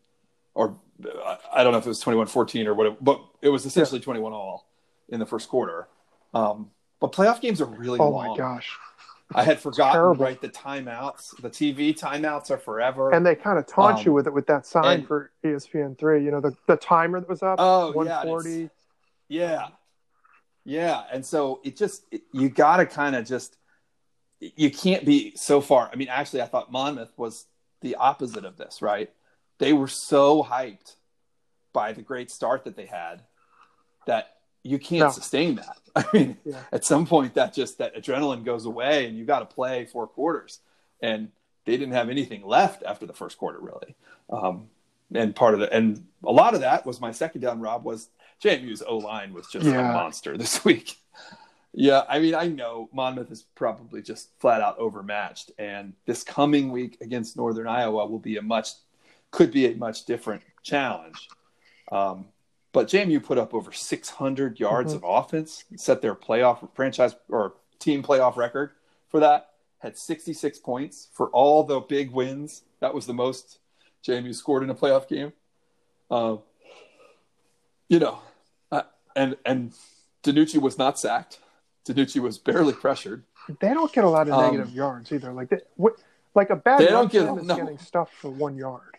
[0.53, 3.99] or uh, I don't know if it was 21-14 or whatever, but it was essentially
[3.99, 4.67] 21 all
[5.10, 5.88] in the first quarter.
[6.34, 8.27] Um, but playoff games are really Oh long.
[8.27, 8.77] Oh my gosh!
[9.34, 10.39] I had forgotten, right?
[10.39, 13.12] The timeouts, the TV timeouts are forever.
[13.12, 15.98] And they kind of taunt Um, you with it with that sign and- for ESPN
[15.98, 16.24] three.
[16.24, 17.56] You know the the timer that was up.
[17.60, 18.70] Oh, yeah, one and forty.
[19.28, 19.67] yeah,
[20.65, 23.58] yeah, and so it just it, you got to kind of just
[24.39, 25.89] you can't be so far.
[25.91, 27.46] I mean, actually, I thought Monmouth was
[27.82, 29.10] the opposite of this, right?
[29.60, 30.96] They were so hyped
[31.74, 33.22] by the great start that they had
[34.08, 35.10] that you can't No.
[35.12, 35.78] sustain that.
[35.95, 36.60] I mean, Yeah.
[36.71, 40.08] at some point that just that adrenaline goes away and you got to play four
[40.08, 40.60] quarters
[41.02, 41.30] and
[41.65, 43.95] they didn't have anything left after the first quarter really
[44.30, 44.67] um,
[45.13, 48.10] and part of the and a lot of that was my second down rob was
[48.43, 49.89] jmu's o-line was just Yeah.
[49.91, 50.95] a monster this week
[51.74, 56.71] yeah i mean i know monmouth is probably just flat out overmatched and this coming
[56.71, 58.69] week against northern iowa will be a much
[59.32, 61.28] could be a much different challenge
[61.91, 62.26] um,
[62.73, 64.97] but JMU put up over 600 yards Mhm.
[64.97, 68.71] of offense, set their playoff franchise or team playoff record
[69.10, 69.53] for that.
[69.79, 72.63] Had 66 points for all the big wins.
[72.79, 73.60] That was the most
[74.03, 75.34] JMU scored in a playoff game.
[76.10, 76.38] Uh,
[77.89, 78.19] you know,
[78.71, 78.84] uh,
[79.15, 79.73] and and
[80.23, 81.39] DiNucci was not sacked.
[81.86, 83.23] DiNucci was barely pressured.
[83.60, 85.34] They don't get a lot of Um, negative yards either.
[85.34, 85.95] Like they, what,
[86.36, 87.55] like a bad They don't get- is no.
[87.55, 88.97] getting stuffed for one yard.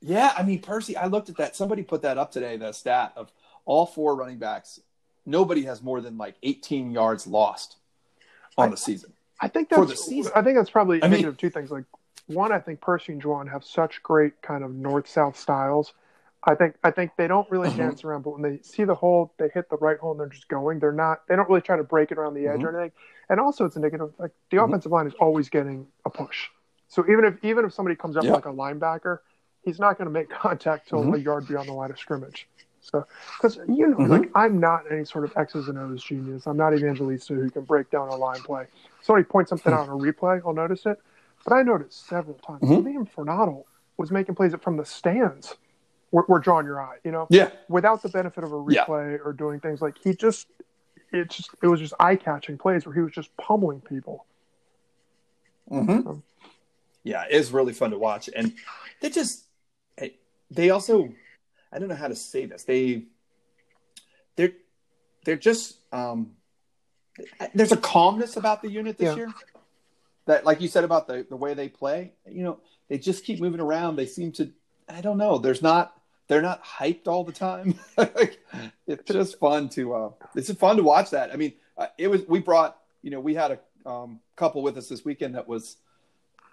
[0.00, 0.96] Yeah, I mean Percy.
[0.96, 1.56] I looked at that.
[1.56, 2.56] Somebody put that up today.
[2.56, 3.32] The stat of
[3.64, 4.80] all four running backs,
[5.26, 7.76] nobody has more than like 18 yards lost
[8.56, 9.12] on I- the season.
[9.40, 10.32] I think For that's the season.
[10.34, 11.70] I think that's probably I mean- of two things.
[11.70, 11.84] Like
[12.26, 15.92] one, I think Percy and Jawon have such great kind of north south styles.
[16.44, 17.76] I think I think they don't really Mhm.
[17.76, 20.28] dance around, but when they see the hole, they hit the right hole and they're
[20.28, 20.78] just going.
[20.78, 22.64] They're not they don't really try to break it around the edge Mhm.
[22.64, 22.92] or anything.
[23.28, 24.68] And also it's indicative like the Mhm.
[24.68, 26.48] offensive line is always getting a push.
[26.88, 28.32] So even if even if somebody comes up Yeah.
[28.34, 29.18] like a linebacker,
[29.68, 31.14] he's not going to make contact till Mhm.
[31.16, 32.48] a yard beyond the line of scrimmage.
[32.80, 33.04] So,
[33.36, 34.08] because you know, Mhm.
[34.08, 36.46] like I'm not any sort of X's and O's genius.
[36.46, 38.66] I'm not Evangelista who can break down a line play.
[39.02, 40.98] Somebody points something out on a replay, I'll notice it.
[41.44, 42.84] But I noticed several times Mhm.
[42.84, 43.64] Liam Fornadel
[43.98, 45.54] was making plays that from the stands
[46.12, 46.98] were, were drawing your eye.
[47.04, 48.86] You know, Yeah, without the benefit of a Yeah.
[48.86, 50.48] replay or doing things like he just
[51.12, 54.24] it just it was just eye catching plays where he was just pummeling people.
[55.70, 56.08] Mm-hmm.
[56.08, 56.22] Um,
[57.02, 58.54] yeah, it's really fun to watch, and
[59.00, 59.44] they just
[60.50, 61.12] they also
[61.72, 63.04] I don't know how to say this they
[64.36, 64.52] they're
[65.24, 66.32] they're just um,
[67.54, 69.16] there's a calmness about the unit this yeah.
[69.16, 69.34] year
[70.26, 73.40] that like you said about the the way they play you know they just keep
[73.40, 74.50] moving around they seem to
[74.88, 77.78] I don't know there's not they're not hyped all the time.
[78.86, 81.32] it's just fun to uh, it's fun to watch that.
[81.32, 84.76] I mean, uh, it was we brought you know we had a um, couple with
[84.76, 85.78] us this weekend that was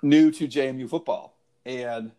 [0.02, 2.12] new to JMU football, and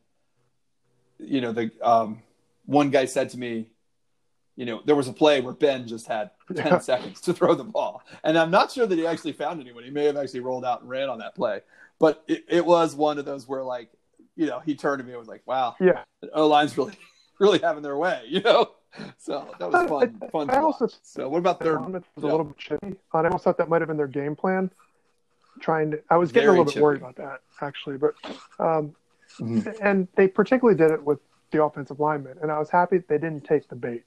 [1.19, 2.23] you know the um,
[2.67, 3.69] one guy said to me,
[4.57, 6.79] you know, there was a play where Ben just had 10 yeah.
[6.79, 8.03] seconds to throw the ball.
[8.25, 9.85] And I'm not sure that he actually found anyone.
[9.85, 11.61] He may have actually rolled out and ran on that play.
[11.99, 13.91] But it, it was one of those where, like,
[14.35, 16.95] you know, he turned to me and was like, wow, yeah, O line's really
[17.39, 18.73] really having their way, you know.
[19.19, 20.19] So that was fun.
[20.23, 20.51] I, fun.
[20.51, 21.79] I also so what about their?
[21.79, 22.97] Was a little bit chippy.
[23.13, 24.71] I almost thought that might have been their game plan.
[25.61, 26.81] Trying to, I was getting Very a little chippy.
[26.81, 28.15] bit worried about that actually, but
[28.59, 28.95] um,
[29.41, 29.71] mm-hmm.
[29.83, 31.19] and they particularly did it with
[31.51, 34.05] the offensive linemen, and I was happy they didn't take the bait.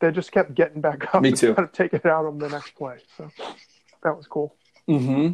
[0.00, 1.48] They just kept getting back up Me too.
[1.48, 2.98] and kind of taking it out on the next play.
[3.16, 3.30] So
[4.02, 4.54] that was cool.
[4.86, 5.32] Hmm.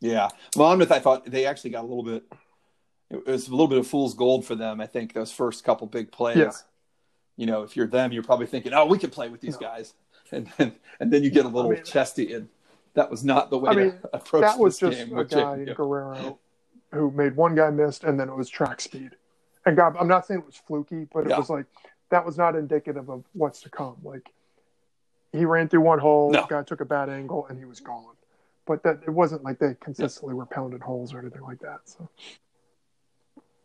[0.00, 0.92] Yeah, Monmouth.
[0.92, 2.24] I thought they actually got a little bit
[3.10, 4.80] it was a little bit of fool's gold for them.
[4.80, 6.36] I think those first couple big plays.
[6.36, 6.52] Yeah.
[7.36, 9.66] You know, if you're them, you're probably thinking, "Oh, we can play with these no.
[9.66, 9.94] guys,"
[10.32, 12.48] and then and then you get a little I mean, chesty, and
[12.94, 15.64] that was not the way I mean, to approach that was just game, a guy
[15.74, 16.38] Guerriero
[16.92, 19.10] who made one guy missed, and then it was track speed.
[19.66, 21.38] And God, I'm not saying it was fluky, but it yeah.
[21.38, 21.66] was like
[22.10, 23.96] that was not indicative of what's to come.
[24.02, 24.28] Like
[25.32, 26.46] he ran through one hole, no.
[26.46, 28.14] guy took a bad angle, and he was gone.
[28.66, 30.38] But that it wasn't like they consistently yeah.
[30.38, 31.80] were pounding holes or anything like that.
[31.84, 32.08] So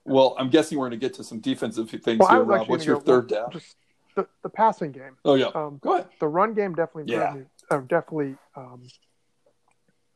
[0.05, 2.69] well, I'm guessing we're going to get to some defensive things well, here, Rob.
[2.69, 3.51] What's your go, third down?
[3.51, 3.75] Just
[4.15, 5.17] the, the passing game.
[5.25, 5.47] Oh yeah.
[5.47, 6.07] Um, go ahead.
[6.19, 7.33] The run game definitely yeah.
[7.33, 8.35] Me, uh, definitely.
[8.55, 8.83] Um,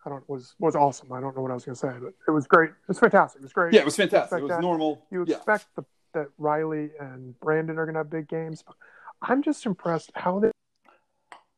[0.05, 1.12] I don't was was awesome.
[1.12, 2.69] I don't know what I was going to say, but it was great.
[2.69, 3.41] It was fantastic.
[3.41, 3.73] It was great.
[3.73, 4.39] Yeah, it was fantastic.
[4.39, 4.62] It was that.
[4.62, 5.05] normal.
[5.12, 5.83] You expect the,
[6.13, 8.75] that Riley and Brandon are going to have big games, but
[9.21, 10.51] I'm just impressed how they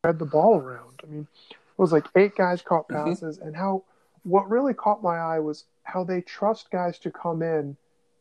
[0.00, 1.00] spread the ball around.
[1.04, 3.10] I mean, it was like eight guys caught mm-hmm.
[3.10, 3.48] passes, mm-hmm.
[3.48, 3.84] and how
[4.24, 7.76] what really caught my eye was how they trust guys to come in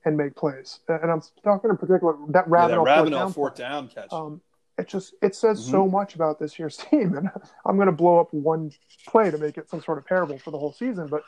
[0.05, 0.79] and make plays.
[0.88, 4.13] And I'm talking in particular that Ravenel, yeah, that Ravenel fourth down, fourth down catch.
[4.13, 4.41] Um,
[4.77, 5.71] it just it says mm-hmm.
[5.71, 7.29] so much about this year's team, and
[7.65, 8.71] I'm going to blow up one
[9.07, 11.07] play to make it some sort of parable for the whole season.
[11.07, 11.23] But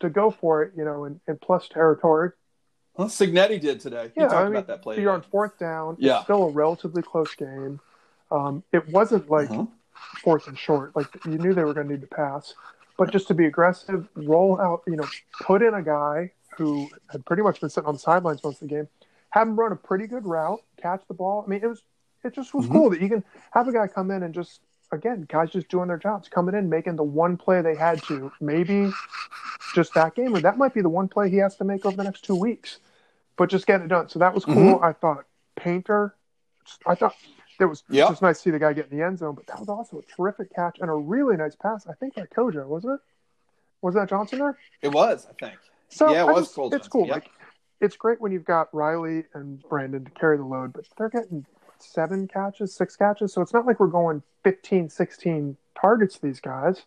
[0.00, 2.30] to go for it, you know, in, in plus territory.
[2.96, 4.10] Well, Cignetti did today.
[4.14, 5.00] He yeah, talked I mean, about that play.
[5.00, 5.96] You're on fourth down.
[5.98, 6.16] Yeah.
[6.16, 7.80] It's still a relatively close game.
[8.30, 9.66] Um, it wasn't like uh-huh.
[10.22, 10.94] fourth and short.
[10.96, 12.54] Like you knew they were going to need to pass,
[12.96, 14.82] but just to be aggressive, roll out.
[14.86, 15.06] You know,
[15.42, 18.68] put in a guy who had pretty much been sitting on the sidelines most of
[18.68, 18.88] the game,
[19.30, 21.44] have him run a pretty good route, catch the ball.
[21.46, 21.82] I mean, it was
[22.24, 22.74] it just was mm-hmm.
[22.74, 24.60] cool that you can have a guy come in and just
[24.92, 28.32] again, guys just doing their jobs, coming in, making the one play they had to,
[28.40, 28.90] maybe
[29.74, 31.96] just that game, or that might be the one play he has to make over
[31.96, 32.78] the next two weeks,
[33.36, 34.08] but just get it done.
[34.08, 34.54] So that was cool.
[34.54, 34.84] Mm-hmm.
[34.84, 35.24] I thought
[35.56, 36.14] Painter,
[36.86, 37.14] I thought
[37.60, 38.08] it was yep.
[38.08, 39.98] just nice to see the guy get in the end zone, but that was also
[39.98, 41.86] a terrific catch and a really nice pass.
[41.86, 43.00] I think by Kojo, wasn't it?
[43.82, 44.58] Was that Johnson there?
[44.82, 45.58] It was, I think.
[45.88, 46.74] So yeah, it was just, cool.
[46.74, 47.06] It's cool.
[47.06, 47.30] Like
[47.80, 51.46] it's great when you've got Riley and Brandon to carry the load, but they're getting
[51.82, 53.32] seven catches, six catches.
[53.32, 56.82] So it's not like we're going 15, 16 targets to these guys.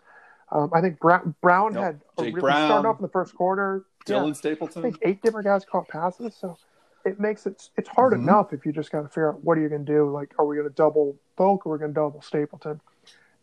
[0.52, 1.84] Um, I think Brown, Brown nope.
[1.84, 3.86] had a Jake really Brown, started off in the first quarter.
[4.06, 4.82] Dylan yeah, Stapleton.
[4.82, 6.36] I think eight different guys caught passes.
[6.36, 6.58] So
[7.06, 8.24] it makes it it's hard mm-hmm.
[8.24, 10.10] enough if you just got to figure out what are you going to do.
[10.10, 12.82] Like, are we going to double Polk or are we going to double Stapleton?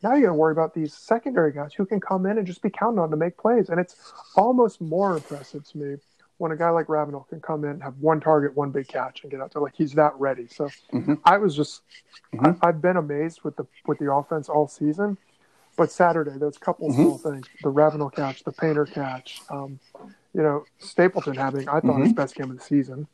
[0.03, 2.63] Now you got to worry about these secondary guys who can come in and just
[2.63, 3.69] be counted on to make plays.
[3.69, 5.97] And it's almost more impressive to me
[6.39, 9.31] when a guy like Ravenel can come in, have one target, one big catch, and
[9.31, 10.47] get out there like he's that ready.
[10.47, 11.15] So mm-hmm.
[11.25, 11.83] I was just,
[12.33, 12.59] mm-hmm.
[12.63, 15.19] I, have been amazed with the with the offense all season.
[15.77, 17.03] But Saturday, those couple mm-hmm.
[17.03, 19.43] small things: the Ravenel catch, the Painter catch.
[19.51, 19.79] Um,
[20.35, 22.13] you know, Stapleton having I thought his mm-hmm.
[22.13, 23.09] best game of the season.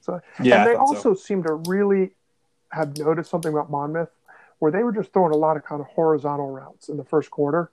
[0.00, 1.20] So yeah, and they also so.
[1.20, 2.12] seem to really
[2.70, 4.10] have noticed something about Monmouth
[4.58, 7.30] where they were just throwing a lot of kind of horizontal routes in the first
[7.30, 7.70] quarter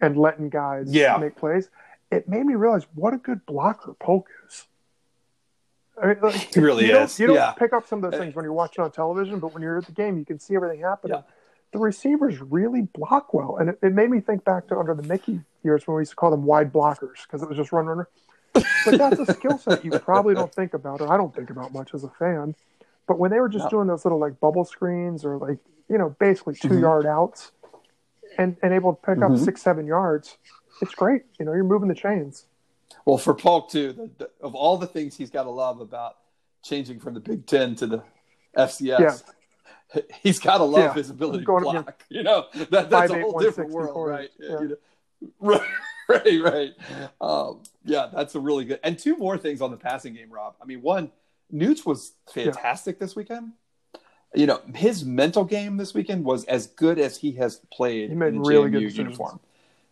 [0.00, 1.16] and letting guys yeah.
[1.16, 1.70] make plays.
[2.16, 4.66] It made me realize what a good blocker Polk is.
[6.00, 7.16] I mean, like, he really you is.
[7.16, 9.52] Don't, you don't pick up some of those things when you're watching on television, but
[9.54, 11.16] when you're at the game, you can see everything happening.
[11.16, 11.22] Yeah.
[11.72, 15.02] The receivers really block well, and it, it, made me think back to under the
[15.02, 17.86] Mickey years when we used to call them wide blockers because it was just run
[17.86, 18.08] runner.
[18.54, 21.72] But that's a skill set you probably don't think about, or I don't think about
[21.72, 22.54] much as a fan.
[23.06, 23.70] But when they were just no.
[23.70, 26.80] doing those little like bubble screens or like you know, basically 2 mm-hmm.
[26.80, 27.52] yard outs
[28.38, 29.34] and, and able to pick mm-hmm.
[29.34, 30.38] up six, seven yards,
[30.80, 31.22] it's great.
[31.38, 32.44] You know, you're moving the chains.
[33.04, 36.16] Well, for Polk, too, the, the, of all the things he's got to love about
[36.62, 38.02] changing from the Big Ten to the
[38.56, 39.22] FCS,
[39.94, 40.02] yeah.
[40.22, 40.94] he's got to love yeah.
[40.94, 42.04] his ability to block.
[42.08, 44.30] You know, that, that's a whole different world, right?
[44.38, 44.60] Yeah.
[44.60, 44.76] You know?
[45.40, 45.62] right,
[46.08, 46.72] right, right.
[47.20, 48.80] Um, yeah, that's a really good.
[48.82, 50.54] And two more things on the passing game, Rob.
[50.60, 51.10] I mean, one,
[51.52, 53.52] Nooch was fantastic this weekend.
[54.34, 58.16] You know, his mental game this weekend was as good as he has played he
[58.16, 59.40] made in really good uniform.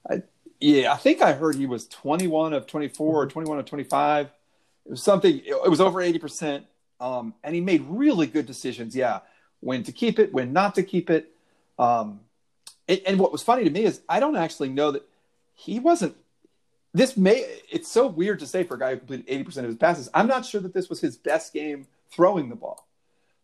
[0.09, 0.23] I,
[0.61, 3.17] yeah, I think I heard he was 21 of 24 mm-hmm.
[3.17, 4.27] or 21 of 25.
[4.27, 5.41] It was something.
[5.45, 6.67] It was over 80 percent,
[7.01, 8.95] um, and he made really good decisions.
[8.95, 9.21] Yeah,
[9.61, 11.31] when to keep it, when not to keep it.
[11.79, 12.21] Um,
[12.87, 15.09] and, and what was funny to me is I don't actually know that
[15.55, 16.17] he wasn't.
[16.93, 17.61] This may.
[17.71, 20.11] It's so weird to say for a guy who completed 80 percent of his passes.
[20.13, 22.87] I'm not sure that this was his best game throwing the ball.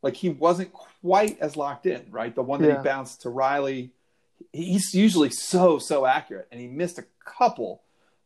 [0.03, 2.35] Like he wasn't quite as locked in, right?
[2.35, 2.79] The one that yeah.
[2.79, 3.91] he bounced to Riley,
[4.53, 7.83] he's usually so so accurate, and he missed a couple.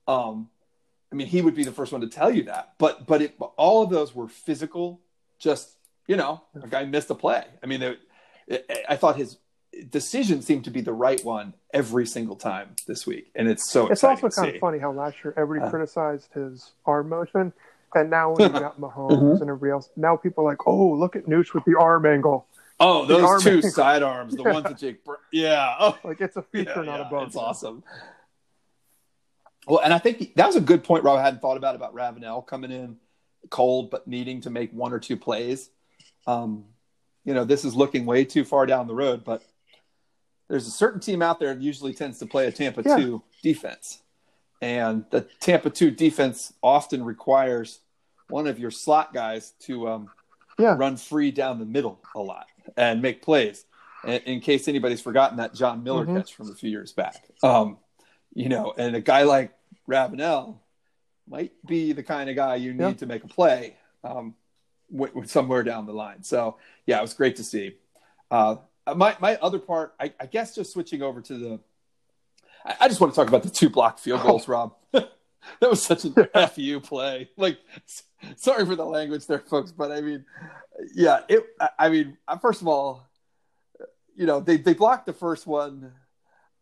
[0.07, 0.49] Um,
[1.13, 2.75] I mean, he would be the first one to tell you that.
[2.79, 5.01] But but it, all of those were physical.
[5.39, 7.45] Just you know, a guy missed a play.
[7.63, 7.99] I mean, it,
[8.47, 9.39] it, I thought his
[9.91, 13.89] decision seemed to be the right one every single time this week, and it's so.
[13.89, 14.57] It's also kind see.
[14.57, 17.53] of funny how last year everybody uh, criticized his arm motion,
[17.95, 19.43] and now when you got Mahomes mm-hmm.
[19.43, 22.47] and everybody else, now people are like, "Oh, look at Nooch with the arm angle."
[22.81, 23.71] Oh, those two angle.
[23.71, 24.53] side arms, the yeah.
[24.53, 24.99] ones that Jake,
[25.33, 25.99] yeah, oh.
[26.03, 27.27] like it's a feature, yeah, not yeah, a bug.
[27.29, 27.85] It's awesome.
[29.67, 31.95] Well, and I think that was a good point Rob I hadn't thought about about
[31.95, 32.97] Ravenel coming in
[33.51, 35.71] cold but needing to make one or two plays.
[36.27, 36.65] Um,
[37.25, 39.43] you know, this is looking way too far down the road, but
[40.49, 42.97] there's a certain team out there that usually tends to play a Tampa yeah.
[42.97, 44.03] 2 defense.
[44.61, 47.81] And the Tampa 2 defense often requires
[48.29, 50.11] one of your slot guys to um,
[50.59, 50.77] yeah.
[50.77, 53.65] run free down the middle a lot and make plays.
[54.05, 56.17] In, in case anybody's forgotten that John Miller mm-hmm.
[56.17, 57.25] catch from a few years back.
[57.43, 57.79] Um,
[58.35, 59.53] you know, and a guy like
[59.87, 60.61] Ravenel
[61.29, 62.99] might be the kind of guy you need yep.
[62.99, 64.35] to make a play um,
[64.95, 66.23] w- somewhere down the line.
[66.23, 67.77] So yeah, it was great to see.
[68.31, 68.57] Uh,
[68.95, 71.61] my my other part, I, I, guess, just switching over to the.
[72.65, 74.75] I, I, just want to talk about the two block field goals, Rob.
[75.61, 76.15] that was such an
[76.49, 77.31] fu play.
[77.37, 77.59] Like,
[78.37, 80.25] sorry for the language there, folks, but I mean,
[80.95, 81.45] yeah, it.
[81.79, 83.07] I mean, uh, first of all,
[84.17, 85.93] you know, they they blocked the first one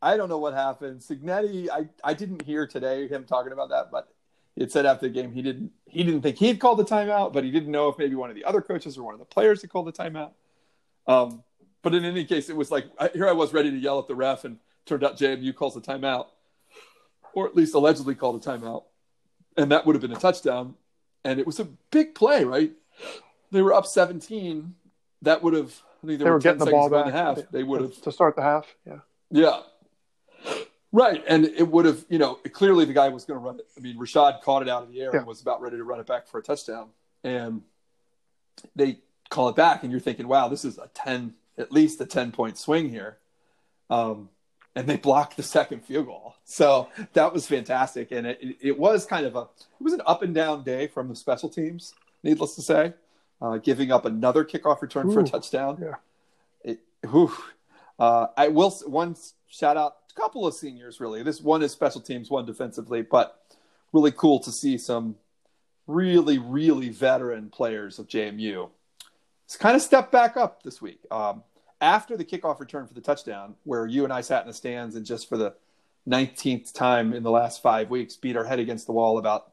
[0.02, 1.00] I don't know what happened.
[1.00, 4.08] Cignetti, I, I didn't hear today him talking about that, but
[4.56, 7.32] it said after the game he didn't he didn't think he had called the timeout,
[7.32, 9.24] but he didn't know if maybe one of the other coaches or one of the
[9.24, 10.32] players had called the timeout.
[11.06, 11.44] Um,
[11.82, 14.16] but in any case, it was like here I was ready to yell at the
[14.16, 16.26] ref, and turned out JMU calls the timeout,
[17.34, 18.84] or at least allegedly called a timeout,
[19.56, 20.74] and that would have been a touchdown.
[21.24, 22.72] And it was a big play, right?
[23.52, 24.74] They were up 17.
[25.22, 27.06] That would have I think they, they were, were getting the ball back.
[27.06, 27.38] The half.
[27.52, 28.74] They would have to start the half.
[28.84, 28.98] Yeah.
[29.30, 29.60] Yeah,
[30.94, 33.66] Right, and it would have, you know, clearly the guy was going to run it.
[33.78, 35.20] I mean, Rashad caught it out of the air yeah.
[35.20, 36.88] and was about ready to run it back for a touchdown,
[37.24, 37.62] and
[38.76, 38.98] they
[39.30, 42.30] call it back, and you're thinking, wow, this is a ten, at least a ten
[42.30, 43.16] point swing here,
[43.88, 44.28] um,
[44.74, 46.34] and they blocked the second field goal.
[46.44, 50.22] So that was fantastic, and it, it, was kind of a, it was an up
[50.22, 52.94] and down day from the special teams, needless to say,
[53.40, 55.78] uh, giving up another kickoff return Ooh, for a touchdown.
[55.80, 55.94] Yeah,
[56.64, 56.80] it,
[57.98, 59.16] uh, I will one
[59.48, 61.22] shout out a couple of seniors really.
[61.22, 63.38] This one is special teams, one defensively, but
[63.92, 65.16] really cool to see some
[65.86, 68.70] really really veteran players of JMU.
[69.44, 71.42] It's kind of stepped back up this week um,
[71.82, 74.94] after the kickoff return for the touchdown, where you and I sat in the stands
[74.94, 75.54] and just for the
[76.08, 79.48] 19th time in the last five weeks beat our head against the wall about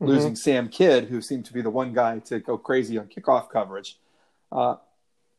[0.00, 0.06] mm-hmm.
[0.06, 3.50] losing Sam Kidd, who seemed to be the one guy to go crazy on kickoff
[3.50, 3.98] coverage.
[4.50, 4.76] Uh,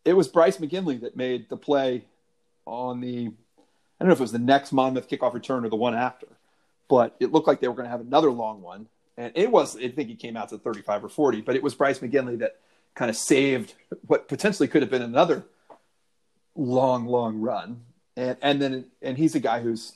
[0.05, 2.05] it was Bryce McGinley that made the play
[2.65, 3.31] on the
[3.99, 6.27] I don't know if it was the next Monmouth kickoff return or the one after,
[6.89, 8.87] but it looked like they were going to have another long one.
[9.17, 11.73] And it was, I think he came out to 35 or 40, but it was
[11.73, 12.57] Bryce McGinley that
[12.93, 13.73] kind of saved
[14.05, 15.45] what potentially could have been another
[16.55, 17.81] long, long run.
[18.17, 19.93] And, and then, and he's a guy who's,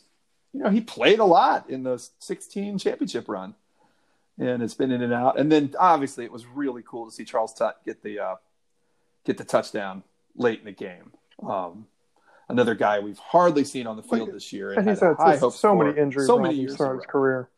[0.53, 3.55] you know, he played a lot in the 16 championship run
[4.37, 5.39] and it's been in and out.
[5.39, 8.35] And then obviously it was really cool to see Charles Tutt get the, uh,
[9.25, 10.03] get the touchdown
[10.35, 11.11] late in the game.
[11.47, 11.87] Um,
[12.49, 14.69] another guy we've hardly seen on the field this year.
[14.71, 16.27] And, and he's had, had so many injuries.
[16.27, 17.49] So many years of his career.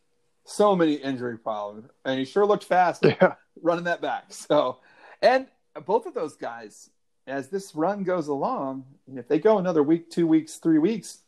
[0.44, 3.36] So many injury problems, and he sure looked fast yeah.
[3.62, 4.34] running that back.
[4.34, 4.80] So,
[5.22, 5.46] and
[5.86, 6.90] both of those guys,
[7.32, 11.20] as this run goes along, if they go another week, two weeks, three weeks,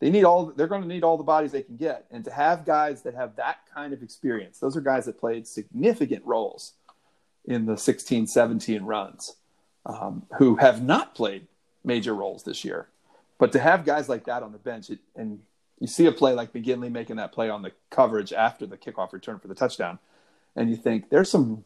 [0.00, 0.46] they need all.
[0.46, 3.14] They're going to need all the bodies they can get, and to have guys that
[3.14, 6.72] have that kind of experience, those are guys that played significant roles
[7.44, 9.36] in the 16, 17 runs,
[9.86, 11.46] um, who have not played
[11.84, 12.88] major roles this year.
[13.38, 15.40] But to have guys like that on the bench, it, and
[15.78, 19.12] you see a play like McGinley making that play on the coverage after the kickoff
[19.12, 19.98] return for the touchdown,
[20.56, 21.64] and you think there's some,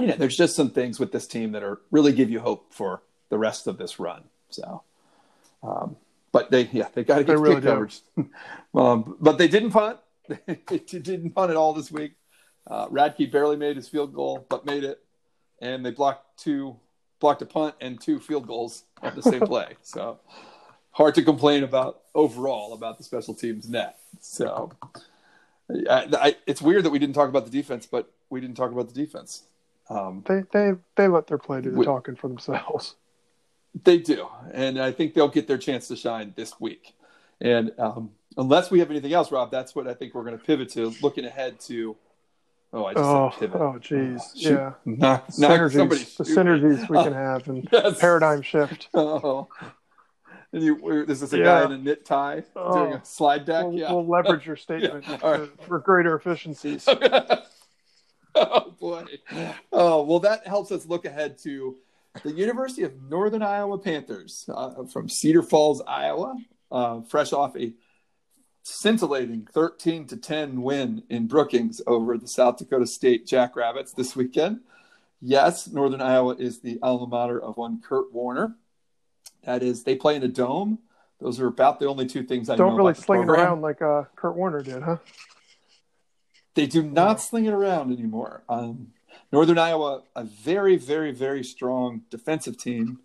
[0.00, 2.72] you know, there's just some things with this team that are really give you hope
[2.72, 4.24] for the rest of this run.
[4.50, 4.82] So,
[5.62, 5.96] um,
[6.32, 7.68] but they yeah they got to get really kick do.
[7.68, 8.00] coverage.
[8.74, 9.98] um, but they didn't punt.
[10.46, 12.12] they didn't punt at all this week.
[12.66, 15.02] Uh, Ratke barely made his field goal, but made it,
[15.60, 16.76] and they blocked two
[17.20, 19.76] blocked a punt and two field goals on the same play.
[19.82, 20.18] So
[20.92, 23.98] hard to complain about overall about the special teams net.
[24.20, 24.72] So
[25.88, 28.72] I, I, it's weird that we didn't talk about the defense, but we didn't talk
[28.72, 29.44] about the defense.
[29.90, 32.96] Um, They they they let their play do the We- talking for themselves.
[33.84, 36.94] They do, and I think they'll get their chance to shine this week.
[37.40, 40.44] And um, unless we have anything else, Rob, that's what I think we're going to
[40.44, 40.92] pivot to.
[41.00, 41.96] Looking ahead to,
[42.72, 43.60] oh, I just Oh, pivot.
[43.60, 44.50] oh, geez, Shoot.
[44.54, 44.72] yeah.
[44.84, 48.00] Knock, knock somebody the synergies we can have and Yes.
[48.00, 48.88] paradigm shift.
[48.94, 49.46] Oh.
[50.52, 51.44] And you, this is a Yeah.
[51.44, 52.74] guy in a knit tie Oh.
[52.74, 53.66] doing a slide deck.
[53.66, 53.92] We'll, yeah.
[53.92, 55.48] we'll leverage your statement Yeah, all right.
[55.60, 56.88] for, for greater efficiencies.
[58.34, 59.04] oh boy.
[59.72, 61.76] Oh well, that helps us look ahead to
[62.22, 66.36] the University of Northern Iowa Panthers uh, from Cedar Falls, Iowa,
[66.70, 67.72] uh, fresh off a
[68.62, 74.60] scintillating 13 to 10 win in Brookings over the South Dakota State Jackrabbits this weekend.
[75.20, 78.56] Yes, Northern Iowa is the alma mater of one Kurt Warner.
[79.44, 80.78] That is, they play in a dome.
[81.20, 83.82] Those are about the only two things I Don't really about sling it around like
[83.82, 84.96] uh, Kurt Warner did, huh?
[86.54, 88.42] They do not sling it around anymore.
[88.48, 88.88] Um,
[89.32, 92.98] Northern Iowa, a very, very, very strong defensive team,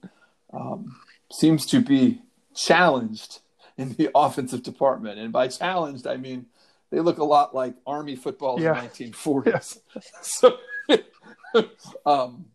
[0.52, 0.96] um,
[1.32, 2.22] seems to be
[2.56, 3.39] challenged
[3.78, 5.20] in the offensive department.
[5.20, 6.48] And by challenged, I mean
[6.91, 8.78] they look a lot like Army football Yeah.
[8.80, 9.80] in the 1940s.
[10.22, 10.58] so,
[12.06, 12.46] um,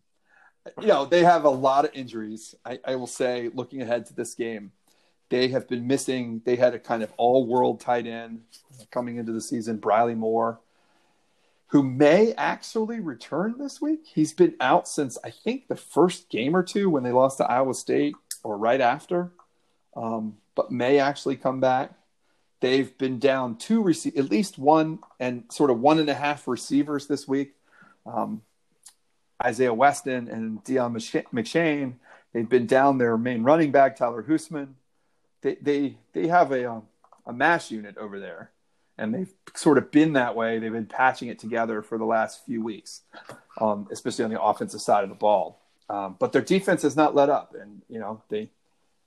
[0.79, 2.55] you know, they have a lot of injuries.
[2.65, 4.71] I, I will say, looking ahead to this game,
[5.29, 6.41] they have been missing.
[6.45, 8.41] They had a kind of all-world tight end
[8.91, 10.59] coming into the season, Briley Moore,
[11.71, 14.01] who may actually return this week.
[14.03, 17.49] He's been out since I think the first game or two when they lost to
[17.49, 18.13] Iowa State,
[18.43, 19.31] or right after,
[19.95, 21.93] um, but may actually come back.
[22.59, 26.47] They've been down two, rece- at least one, and sort of one and a half
[26.47, 27.53] receivers this week.
[28.05, 28.41] Um,
[29.43, 30.93] Isaiah Weston and Deion
[31.33, 31.93] McShane.
[32.33, 34.73] They've been down their main running back, Tyler Hoosman.
[35.41, 36.83] They they they have a um,
[37.25, 38.51] a mash unit over there,
[39.01, 40.59] and they've sort of been that way.
[40.59, 43.01] They've been patching it together for the last few weeks,
[43.59, 45.59] um, especially on the offensive side of the ball.
[45.89, 48.49] Um, but their defense has not let up, and you know they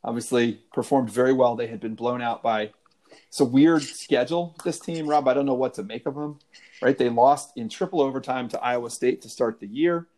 [0.02, 1.56] obviously performed very well.
[1.56, 2.72] They had been blown out by
[3.28, 4.56] it's a weird schedule.
[4.64, 6.40] This team, Rob, I don't know what to make of them.
[6.82, 10.08] Right, they lost in triple overtime to Iowa State to start the year,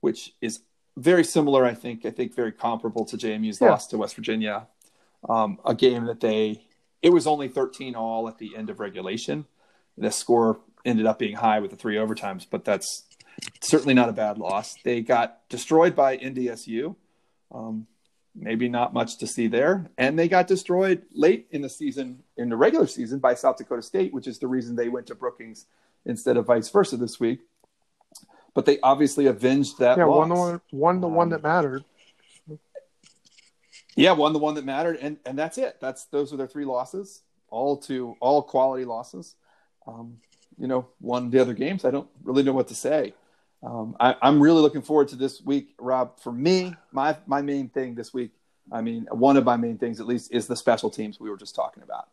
[0.00, 0.60] which is
[0.98, 1.64] very similar.
[1.64, 2.04] I think.
[2.04, 3.70] I think very comparable to JMU's Yeah.
[3.70, 4.66] loss to West Virginia.
[5.28, 6.64] Um, a game that they
[7.02, 9.44] it was only 13 all at the end of regulation.
[9.98, 13.04] The score ended up being high with the three overtimes, but that's
[13.60, 14.74] certainly not a bad loss.
[14.84, 16.96] They got destroyed by NDSU.
[17.52, 17.86] Um,
[18.34, 19.90] maybe not much to see there.
[19.98, 23.82] And they got destroyed late in the season, in the regular season, by South Dakota
[23.82, 25.66] State, which is the reason they went to Brookings
[26.06, 27.40] instead of vice versa this week.
[28.54, 30.18] But they obviously avenged that Yeah, loss.
[30.18, 31.84] one the one, one the one Um, that mattered.
[33.96, 35.76] Yeah, won the one that mattered, and and that's it.
[35.80, 39.34] That's those are their three losses, all to all quality losses.
[39.86, 40.18] Um,
[40.58, 41.84] you know, won the other games.
[41.84, 43.14] I don't really know what to say.
[43.62, 46.18] Um, I, I'm really looking forward to this week, Rob.
[46.20, 48.32] For me, my my main thing this week,
[48.70, 51.36] I mean, one of my main things at least, is the special teams we were
[51.36, 52.08] just talking about.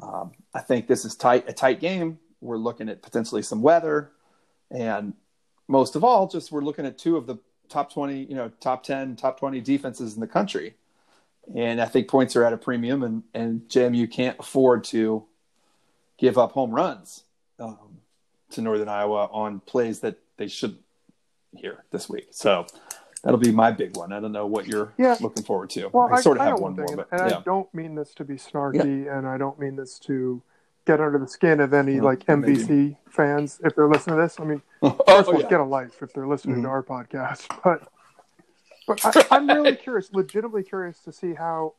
[0.00, 2.18] Um, I think this is tight, a tight game.
[2.40, 4.10] We're looking at potentially some weather,
[4.72, 5.14] and
[5.68, 7.36] most of all, just we're looking at two of the
[7.68, 10.74] top 20, you know, top 10, top 20 defenses in the country
[11.54, 15.24] and I think points are at a premium, and and JMU can't afford to
[16.18, 17.24] give up home runs
[17.58, 17.98] um,
[18.50, 20.78] to Northern Iowa on plays that they should
[21.56, 22.28] here this week.
[22.30, 22.66] So
[23.22, 24.12] that'll be my big one.
[24.12, 25.16] I don't know what you're Yeah.
[25.20, 25.88] looking forward to.
[25.92, 27.38] Well, I sort of I have know one more, but and yeah.
[27.38, 30.42] I don't mean this to be snarky, and I don't mean this to
[30.84, 32.56] get under the skin of any Well, like maybe.
[32.56, 34.40] MVC fans if they're listening to this.
[34.40, 35.48] I mean, oh, first of all, yeah.
[35.48, 36.62] get a life if they're listening Mhm.
[36.62, 37.46] to our podcast.
[37.64, 37.88] But
[38.86, 41.74] but I, I'm really curious, legitimately curious to see how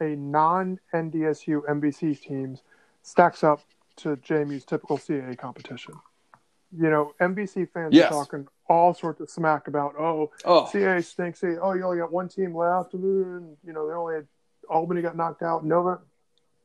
[0.00, 2.62] a non NDSU MVC teams
[3.02, 3.60] stacks up
[3.96, 5.94] to JMU's typical CAA competition.
[6.76, 8.06] You know, MVC fans Yes.
[8.12, 11.42] are talking all sorts of smack about, oh, oh, CAA stinks.
[11.42, 12.92] Oh, you only got one team left.
[12.94, 14.26] And, you know, they only had
[14.68, 15.64] Albany got knocked out.
[15.64, 16.00] Nova.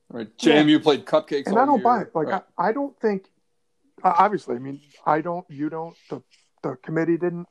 [0.09, 0.27] right.
[0.37, 1.83] JMU played cupcakes, And I don't year.
[1.83, 2.11] buy it.
[2.13, 2.43] Like, Right.
[2.57, 3.29] I, I don't think,
[4.03, 6.21] obviously, I mean, I don't, you don't, the,
[6.63, 7.47] the committee didn't.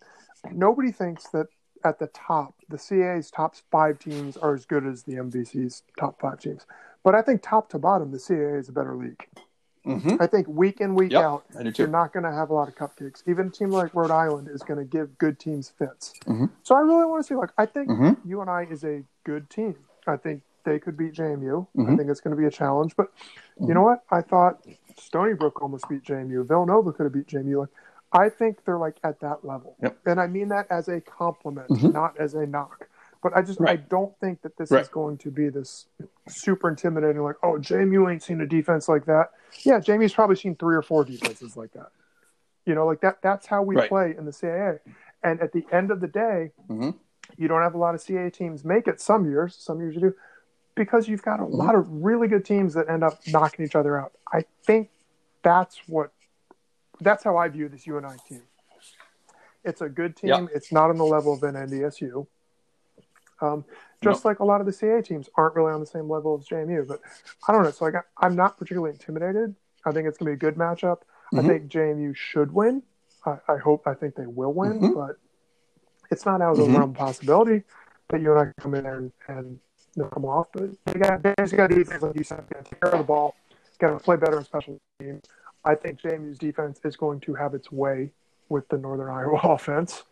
[0.51, 1.47] Nobody thinks that
[1.85, 6.20] at the top, the CAA's top five teams are as good as the MVC's top
[6.20, 6.66] five teams.
[7.05, 9.26] But I think top to bottom, the CAA is a better league.
[9.87, 10.16] Mm-hmm.
[10.20, 11.45] I think week in week yep, out,
[11.76, 13.22] you're not going to have a lot of cupcakes.
[13.26, 16.12] Even a team like Rhode Island is going to give good teams fits.
[16.26, 16.47] Mm-hmm.
[16.62, 17.35] So I really want to see.
[17.35, 18.30] Like I think mm-hmm.
[18.30, 19.74] UNI is a good team.
[20.07, 21.66] I think they could beat JMU.
[21.76, 21.97] I Mm-hmm.
[21.97, 22.95] think it's going to be a challenge.
[22.97, 23.09] But
[23.61, 24.05] you know what?
[24.11, 24.64] I thought
[24.97, 26.47] Stony Brook almost beat JMU.
[26.47, 27.61] Villanova could have beat JMU.
[27.61, 27.70] Like
[28.13, 29.99] I think they're like at that level, yep.
[30.07, 31.93] and I mean that as a compliment, Mm-hmm.
[31.93, 32.89] not as a knock.
[33.23, 33.79] But I just right.
[33.79, 34.83] I don't think that this right.
[34.83, 35.87] is going to be this
[36.29, 37.23] super intimidating.
[37.23, 39.31] Like, oh, Jamie, you ain't seen a defense like that.
[39.63, 41.91] Yeah, Jamie's probably seen three or four defenses like that.
[42.67, 43.23] You know, like that.
[43.23, 43.89] That's how we right.
[43.89, 44.81] play in the CAA.
[45.23, 46.91] And at the end of the day, mm-hmm.
[47.39, 49.01] you don't have a lot of CAA teams make it.
[49.01, 50.15] Some years, some years you do,
[50.75, 51.55] because you've got a mm-hmm.
[51.55, 54.13] lot of really good teams that end up knocking each other out.
[54.33, 54.91] I think
[55.43, 56.11] that's what.
[57.03, 58.42] That's how I view this UNI team.
[59.64, 60.30] It's a good team.
[60.30, 60.48] Yep.
[60.55, 62.26] It's not on the level of an NDSU.
[63.40, 63.64] Um,
[64.03, 66.46] just like a lot of the CA teams aren't really on the same level as
[66.46, 66.86] JMU.
[66.86, 67.00] But
[67.46, 67.70] I don't know.
[67.70, 69.55] So I, am not particularly intimidated.
[69.84, 70.98] I think it's going to be a good matchup.
[71.32, 71.38] Mm-hmm.
[71.38, 72.82] I think JMU should win.
[73.24, 74.94] I, I, hope, I think they will win, mm-hmm.
[74.94, 75.16] but
[76.11, 77.62] it's not out of the realm of possibility
[78.11, 79.59] that you and I come in there and, and
[80.12, 80.48] come off.
[80.53, 82.98] But they got, they just got defense, like you said, got to take care of
[82.98, 83.36] the ball,
[83.78, 85.22] got to play better in special teams.
[85.65, 88.11] I think JMU's defense is going to have its way
[88.49, 90.05] with the Northern Iowa offense.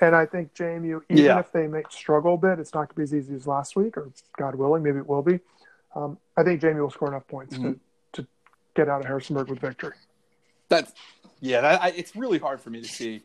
[0.00, 1.38] And I think JMU, even yeah.
[1.38, 3.76] if they may struggle a bit, it's not going to be as easy as last
[3.76, 5.38] week, or God willing, maybe it will be.
[5.94, 7.74] Um, I think JMU will score enough points mm-hmm.
[8.14, 8.28] to, to
[8.74, 9.94] get out of Harrisonburg with victory.
[10.68, 10.92] That's
[11.40, 11.60] yeah.
[11.60, 13.22] That, I, it's really hard for me to see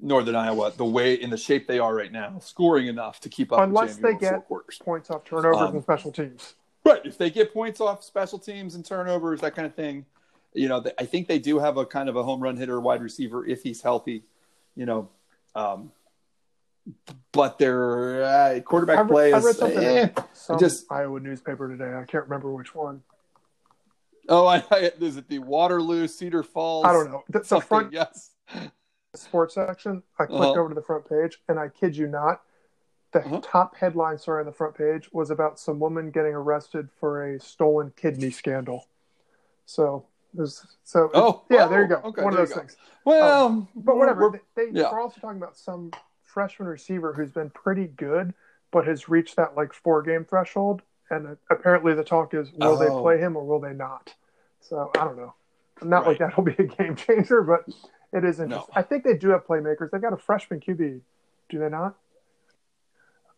[0.00, 3.52] Northern Iowa the way in the shape they are right now, scoring enough to keep
[3.52, 3.60] up.
[3.60, 4.48] Unless they get
[4.82, 6.54] points off turnovers um, and special teams.
[6.84, 7.00] Right.
[7.04, 10.06] If they get points off special teams and turnovers, that kind of thing,
[10.56, 13.02] you know, I think they do have a kind of a home run hitter, wide
[13.02, 14.24] receiver if he's healthy.
[14.74, 15.08] You know,
[15.54, 15.92] um,
[17.32, 21.20] but their uh, quarterback I read, play I is read something eh, some just Iowa
[21.20, 21.94] newspaper today.
[21.94, 23.02] I can't remember which one.
[24.28, 26.84] Oh, I, I, is it the Waterloo Cedar Falls?
[26.86, 27.22] I don't know.
[27.28, 28.32] The, the front yes.
[29.14, 30.02] sports section.
[30.18, 30.60] I clicked Uh-huh.
[30.60, 32.42] over to the front page, and I kid you not,
[33.12, 33.40] the Uh-huh.
[33.42, 37.40] top headline story on the front page was about some woman getting arrested for a
[37.40, 38.88] stolen kidney scandal.
[39.64, 41.96] So there's so Oh, yeah, oh, there you go.
[42.04, 42.76] okay, One of those things.
[43.04, 44.40] Well, Um, but whatever.
[44.54, 44.86] They, they yeah.
[44.88, 45.90] are also talking about some
[46.22, 48.34] freshman receiver who's been pretty good,
[48.70, 50.82] but has reached that like four game threshold.
[51.10, 53.00] And apparently, the talk is will they Oh.
[53.02, 54.12] play him or will they not?
[54.60, 55.34] So I don't know.
[55.82, 57.64] Not like that'll be a game changer, but
[58.12, 58.50] it is interesting.
[58.50, 58.66] No.
[58.74, 59.90] I think they do have playmakers.
[59.90, 61.00] They've got a freshman QB,
[61.48, 61.94] do they not?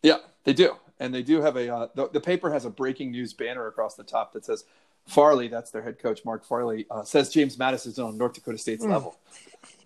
[0.03, 1.75] Yeah, they do, and they do have a.
[1.75, 4.65] Uh, the, the paper has a breaking news banner across the top that says,
[5.09, 8.59] "Farley, that's their head coach, Mark Farley, uh, says James Madison is on North Dakota
[8.59, 8.93] State's Hmm.
[8.93, 9.19] level."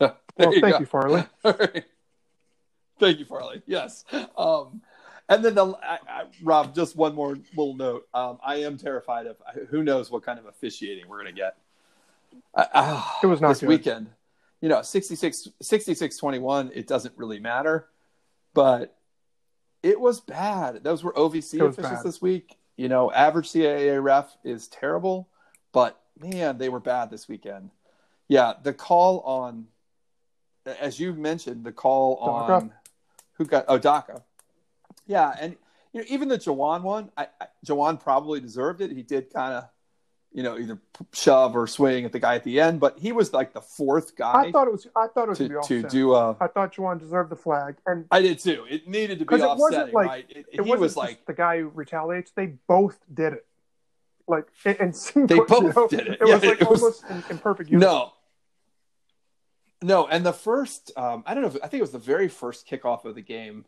[0.01, 0.79] Well, There thank go.
[0.81, 1.25] you, Farley.
[1.45, 1.85] Right.
[2.99, 3.63] Thank you, Farley.
[3.67, 4.05] Yes.
[4.37, 4.81] Um,
[5.29, 8.07] and then the I, I, Rob, just one more little note.
[8.15, 9.37] Um, I am terrified of
[9.69, 11.57] who knows what kind of officiating we're going to get.
[12.55, 13.69] Ah, It was not this good.
[13.69, 14.09] weekend.
[14.61, 17.89] You know, 66, 66 21, it doesn't really matter,
[18.55, 18.97] but
[19.83, 20.83] it was bad.
[20.85, 22.05] Those were OVC officials bad.
[22.05, 22.57] this week.
[22.77, 25.29] You know, average CAA ref is terrible,
[25.73, 27.71] but man, they were bad this weekend.
[28.29, 29.67] Yeah, the call on,
[30.81, 32.53] as you mentioned, the call Daka.
[32.53, 32.73] on
[33.35, 34.23] who got oh Odaka.
[35.07, 35.57] Yeah, and
[35.93, 38.91] you know, even the Jawon one, I, I, Jawon probably deserved it.
[38.91, 39.65] He did kind of,
[40.35, 40.79] you know, either
[41.13, 44.17] shove or swing at the guy at the end, but he was like the fourth
[44.17, 44.87] guy I thought it was.
[44.97, 46.37] I thought it was to, to do a.
[46.41, 48.65] I thought Jawon deserved the flag, and I did too.
[48.69, 50.27] It needed to be it wasn't offsetting, like- right?
[50.31, 52.31] It, it he was like, the guy who retaliates.
[52.33, 53.47] They both did it.
[54.27, 55.89] Like and sync, They you both know?
[55.89, 56.21] did it.
[56.23, 57.91] It Yeah, was like it was- almost in, in perfect unison.
[57.91, 58.13] no,
[59.83, 60.07] no.
[60.07, 61.49] And the first, um, I don't know.
[61.49, 63.65] If, I think it was the very first kickoff of the game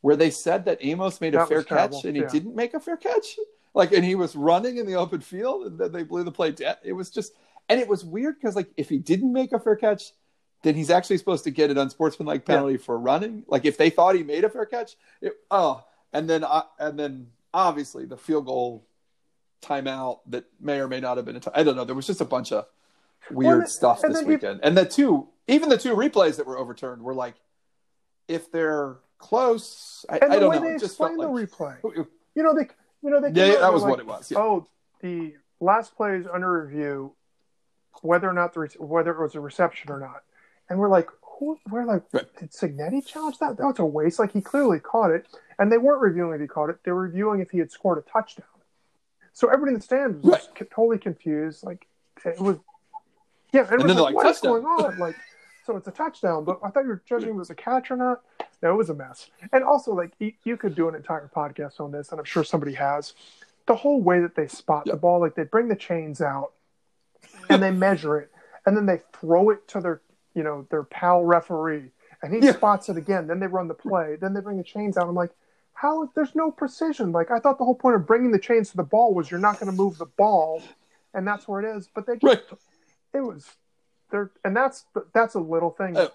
[0.00, 2.28] where they said that Amos made a fair terrible, catch and he yeah.
[2.28, 3.36] didn't make a fair catch.
[3.74, 6.52] Like, and he was running in the open field, and then they blew the play
[6.52, 6.78] dead.
[6.84, 7.32] It was just,
[7.68, 10.12] and it was weird because like if he didn't make a fair catch,
[10.62, 12.54] then he's actually supposed to get an unsportsmanlike Yeah.
[12.54, 13.42] penalty for running.
[13.48, 16.98] Like if they thought he made a fair catch, it, oh, and then uh, and
[16.98, 18.86] then obviously the field goal
[19.62, 21.84] timeout that may or may not have been a ti- I don't know.
[21.84, 22.66] There was just a bunch of
[23.30, 27.02] weird and- stuff this weekend, and the two, even the two replays that were overturned
[27.02, 27.34] were like,
[28.28, 30.72] if they're close, I, And I the don't way know.
[30.72, 32.68] they just felt like the replay, you know, they,
[33.04, 33.28] you know, they.
[33.38, 34.30] yeah, yeah, that was they're what it was.
[34.30, 34.38] Yeah.
[34.38, 34.66] Oh,
[35.00, 37.12] the last play is under review,
[38.02, 40.22] whether or not the re- whether it was a reception or not,
[40.68, 41.58] and we're like, who?
[41.70, 42.26] We're like, Right.
[42.38, 43.56] did Cignetti challenge that?
[43.58, 44.18] That was a waste.
[44.18, 45.26] Like he clearly caught it,
[45.58, 46.78] and they weren't reviewing if he caught it.
[46.84, 48.46] They were reviewing if he had scored a touchdown.
[49.34, 50.70] So everybody in the stand was Right.
[50.70, 51.62] totally confused.
[51.64, 51.86] Like
[52.24, 52.56] it was,
[53.52, 54.98] yeah, and, it And was then they're like, like, what is going on?
[54.98, 55.16] Like,
[55.64, 57.90] so it's a touchdown, but I thought you were judging if it was a catch
[57.90, 58.22] or not.
[58.62, 59.30] No, it was a mess.
[59.52, 62.74] And also, like, you, could do an entire podcast on this, and I'm sure somebody
[62.74, 63.14] has.
[63.66, 64.92] The whole way that they spot Yeah.
[64.92, 66.52] the ball, like they bring the chains out,
[67.48, 68.30] and they measure it,
[68.66, 70.00] and then they throw it to their
[70.34, 71.90] you know their pal referee,
[72.22, 72.52] and he Yeah.
[72.52, 73.26] spots it again.
[73.26, 74.16] Then they run the play.
[74.16, 75.08] Then they bring the chains out.
[75.08, 75.30] I'm like,
[75.72, 76.10] how?
[76.14, 77.12] There's no precision.
[77.12, 79.40] Like I thought the whole point of bringing the chains to the ball was you're
[79.40, 80.62] not going to move the ball,
[81.14, 81.88] and that's where it is.
[81.88, 82.58] But they just Right.
[83.14, 83.46] it was
[84.10, 85.96] there, and that's that's a little thing.
[85.96, 86.10] Oh.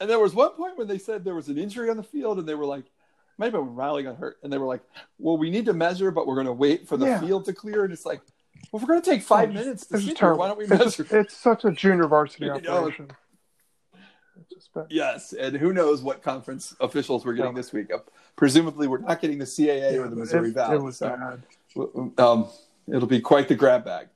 [0.00, 2.38] And there was one point when they said there was an injury on the field,
[2.38, 2.84] and they were like,
[3.38, 4.82] maybe when Riley got hurt, and they were like,
[5.18, 7.20] well, we need to measure, but we're going to wait for the Yeah.
[7.20, 7.84] field to clear.
[7.84, 8.20] And it's like,
[8.70, 10.48] well, if we're going to take five Oh, it's- minutes to It's sit here, why
[10.48, 10.84] don't we measure?
[10.84, 13.08] just, it's such a junior varsity operation.
[14.50, 14.68] It's.
[14.90, 17.56] Yes, and who knows what conference officials we're getting Yeah.
[17.56, 17.90] this week?
[18.36, 20.76] Presumably, we're not getting the CAA or the Missouri Valley.
[20.76, 22.22] It was so, bad.
[22.22, 22.48] um,
[22.86, 24.08] it'll be quite the grab bag.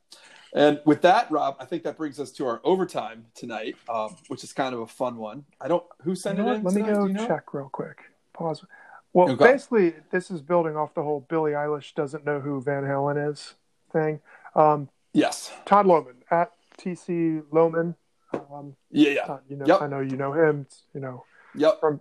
[0.52, 4.42] And with that, Rob, I think that brings us to our overtime tonight, um, which
[4.42, 5.44] is kind of a fun one.
[5.60, 6.64] I don't who You sent know it in.
[6.64, 7.26] Let me go you know?
[7.26, 7.98] check real quick.
[8.32, 8.64] Pause.
[9.12, 9.52] Well, Okay.
[9.52, 13.54] basically, this is building off the whole Billie Eilish doesn't know who Van Halen is
[13.92, 14.20] thing.
[14.54, 15.52] Um, Yes.
[15.66, 17.96] Todd Lohman at TC Lohman.
[18.32, 19.10] Um, Yeah.
[19.10, 19.24] Yeah.
[19.26, 19.82] Todd, you know, Yep.
[19.82, 20.66] I know you know him.
[20.94, 21.24] You know,
[21.56, 21.80] Yep.
[21.80, 22.00] From-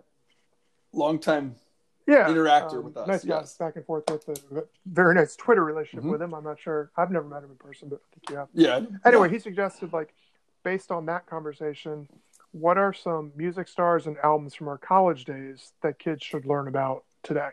[0.93, 1.55] long time.
[2.09, 3.55] Yeah, Interactor um, with us, Nice guy, yes.
[3.57, 6.11] back and forth with a very nice Twitter relationship Mhm.
[6.11, 6.33] with him.
[6.33, 6.91] I'm not sure.
[6.97, 8.47] I've never met him in person, but I think you have.
[8.53, 8.81] Yeah.
[9.05, 10.13] Anyway, he suggested like
[10.63, 12.07] based on that conversation,
[12.51, 16.67] what are some music stars and albums from our college days that kids should learn
[16.67, 17.51] about today?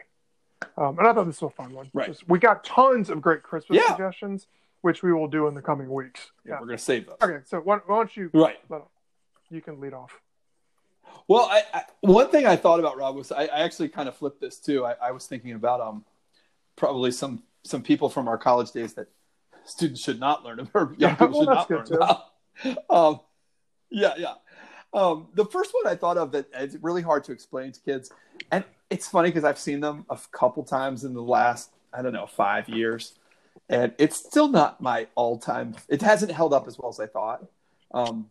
[0.78, 1.90] Um, and I thought this was a fun one.
[1.92, 2.06] Right.
[2.08, 3.88] Just- We got tons of great Christmas Yeah.
[3.88, 4.46] suggestions,
[4.80, 6.32] which we will do in the coming weeks.
[6.44, 6.60] Yeah, Yeah.
[6.60, 7.16] we're gonna save those.
[7.22, 8.58] Okay, so why, why don't you Right.
[9.50, 10.18] you can lead off?
[11.28, 14.16] Well, I, I, one thing I thought about Rob was I, I actually kind of
[14.16, 14.84] flipped this too.
[14.84, 16.04] I, I was thinking about um
[16.76, 19.08] probably some some people from our college days that
[19.64, 22.22] students should not learn about, young Yeah, people well, not learn good, about.
[22.88, 23.20] Um,
[23.90, 24.34] yeah, yeah.
[24.94, 28.10] Um, the first one I thought of that it's really hard to explain to kids,
[28.50, 32.12] and it's funny because I've seen them a couple times in the last I don't
[32.12, 33.14] know five years,
[33.68, 35.74] and it's still not my all time.
[35.88, 37.44] It hasn't held up as well as I thought.
[37.92, 38.30] Um,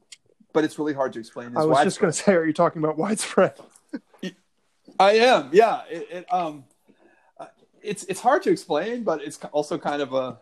[0.56, 1.50] but it's really hard to explain.
[1.50, 1.86] It's I was widespread.
[1.86, 3.54] just going to say, are you talking about widespread?
[5.00, 5.82] I am, yeah.
[5.90, 6.64] It, it um,
[7.84, 10.40] it's it's hard to explain, but it's also kind of a.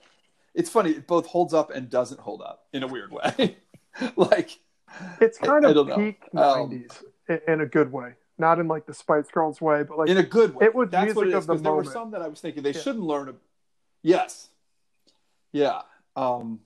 [0.54, 0.92] It's funny.
[0.92, 3.58] It both holds up and doesn't hold up in a weird way.
[4.16, 4.60] like,
[5.20, 5.96] It's kind I of know.
[5.98, 9.82] peak Um, '90s in, in a good way, not in like the Spice Girls way,
[9.84, 10.68] but like in a good way.
[10.68, 11.44] it was That's what it music is.
[11.44, 12.82] of the 'cause there were some that I was thinking they Yeah.
[12.82, 13.30] shouldn't learn.
[13.30, 13.34] A,
[14.04, 14.50] yes.
[15.52, 15.82] Yeah.
[16.16, 16.60] Um.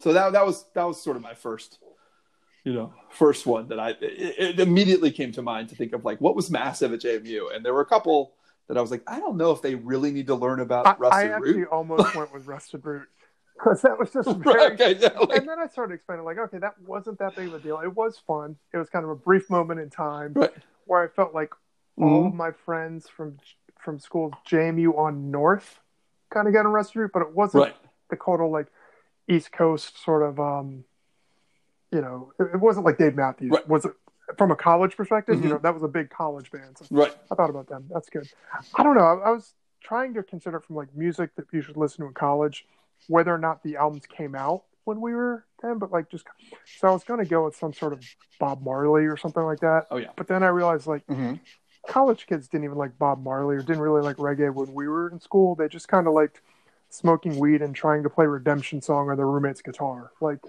[0.00, 1.78] So that that was that was sort of my first,
[2.66, 6.04] you know, first one that I it, it immediately came to mind to think of
[6.04, 8.34] like what was massive at JMU, and there were a couple
[8.66, 10.90] that I was like, I don't know if they really need to learn about I,
[10.90, 11.68] I Rusted actually Root.
[11.68, 13.06] almost went with Rusted Root
[13.56, 14.56] because that was just very.
[14.56, 17.46] Right, okay, yeah, like- and then I started explaining, like, okay, that wasn't that big
[17.46, 17.78] of a deal.
[17.78, 18.56] It was fun.
[18.74, 20.52] It was kind of a brief moment in time Right.
[20.86, 21.52] where I felt like
[21.98, 22.26] all Mhm.
[22.28, 23.38] of my friends from
[23.78, 25.78] from school JMU on North
[26.30, 27.76] kind of got a Rusted Root, but it wasn't Right.
[28.10, 28.66] the total like
[29.28, 30.40] East Coast sort of.
[30.40, 30.82] um
[31.92, 33.50] You know, it, it wasn't like Dave Matthews.
[33.52, 33.68] Right.
[33.68, 33.92] Was it
[34.36, 35.36] from a college perspective?
[35.36, 35.42] Mhm.
[35.44, 36.78] You know, that was a big college band.
[36.78, 37.14] So Right.
[37.30, 37.86] I thought about them.
[37.92, 38.28] That's good.
[38.74, 39.04] I don't know.
[39.04, 42.14] I, I was trying to consider from like music that you should listen to in
[42.14, 42.66] college,
[43.08, 46.24] whether or not the albums came out when we were then, but like just
[46.78, 48.02] so I was going to go with some sort of
[48.40, 49.86] Bob Marley or something like that.
[49.90, 50.08] Oh yeah.
[50.16, 51.34] But then I realized like Mm-hmm.
[51.88, 55.08] college kids didn't even like Bob Marley or didn't really like reggae when we were
[55.10, 55.54] in school.
[55.54, 56.40] They just kind of liked
[56.90, 60.10] smoking weed and trying to play Redemption Song on their roommate's guitar.
[60.20, 60.40] Like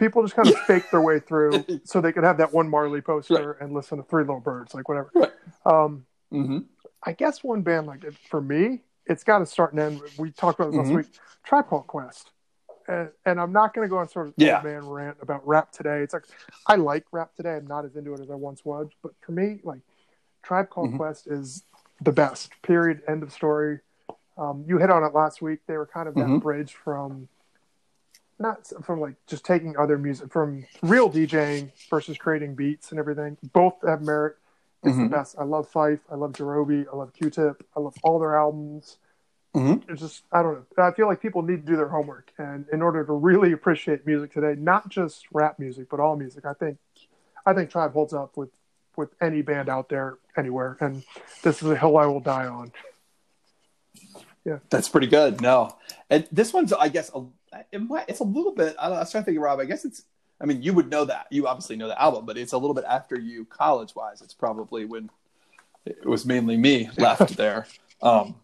[0.00, 3.00] people just kind of faked their way through so they could have that one Marley
[3.00, 5.10] poster and listen to Three Little Birds, like whatever.
[5.14, 5.30] Right.
[5.64, 6.58] Um, Mm-hmm.
[7.02, 10.00] I guess one band like for me, it's got to start and end.
[10.16, 10.94] We talked about this Mhm.
[10.94, 11.18] last week.
[11.42, 12.30] Tribe Called Quest,
[12.86, 14.56] and, and I'm not going to go on sort of Yeah.
[14.58, 16.02] old man rant about rap today.
[16.02, 16.22] It's like
[16.68, 17.56] I like rap today.
[17.56, 19.80] I'm not as into it as I once was, but for me, like
[20.44, 20.98] Tribe Called Mhm.
[20.98, 21.64] Quest is
[22.00, 22.52] the best.
[22.62, 23.02] Period.
[23.08, 23.80] End of story.
[24.38, 25.58] Um, you hit on it last week.
[25.66, 26.42] They were kind of that Mhm.
[26.42, 27.28] bridge from
[28.40, 33.36] not from like just taking other music from real DJing versus creating beats and everything.
[33.52, 34.36] Both have merit.
[34.82, 35.10] It's Mhm.
[35.10, 35.36] the best.
[35.38, 36.00] I love Phife.
[36.10, 36.86] I love Jarobi.
[36.90, 37.66] I love Q-Tip.
[37.76, 38.96] I love all their albums.
[39.54, 39.90] Mm-hmm.
[39.90, 40.82] It's just I don't know.
[40.84, 44.06] I feel like people need to do their homework, and in order to really appreciate
[44.06, 46.78] music today, not just rap music, but all music, I think,
[47.44, 48.50] I think Tribe holds up with
[48.96, 51.04] with any band out there anywhere, and
[51.42, 52.70] this is a hill I will die on.
[54.44, 55.40] Yeah, that's pretty good.
[55.40, 55.76] No,
[56.08, 57.24] and this one's, I guess, a,
[57.72, 58.76] it might, it's a little bit.
[58.78, 59.58] I, I was trying to think, Rob.
[59.60, 60.02] I guess it's.
[60.42, 61.26] I mean, you would know that.
[61.30, 64.22] You obviously know the album, but it's a little bit after you, college wise.
[64.22, 65.10] It's probably when
[65.84, 67.66] it was mainly me left there.
[68.02, 68.36] Um,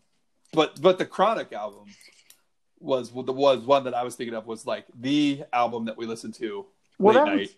[0.53, 1.87] but but the Chronic album
[2.79, 6.05] was the was one that I was thinking of was like the album that we
[6.05, 6.67] listened to
[6.99, 7.57] Well, late that was- night.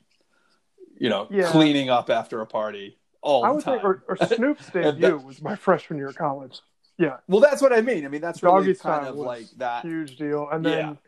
[1.00, 1.50] You know, Yeah.
[1.50, 3.74] cleaning up after a party all I the would time.
[3.80, 6.60] think, or, or Snoop's debut was my freshman year of college.
[6.98, 8.04] Yeah, well, that's what I mean.
[8.04, 9.84] I mean, that's really Doggy kind Style of was like that.
[9.84, 10.98] huge deal, and then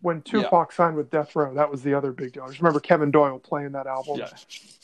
[0.00, 0.76] when Tupac yeah.
[0.76, 2.44] signed with Death Row, that was the other big deal.
[2.44, 4.18] I just remember Kevin Doyle playing that album.
[4.18, 4.30] Yeah.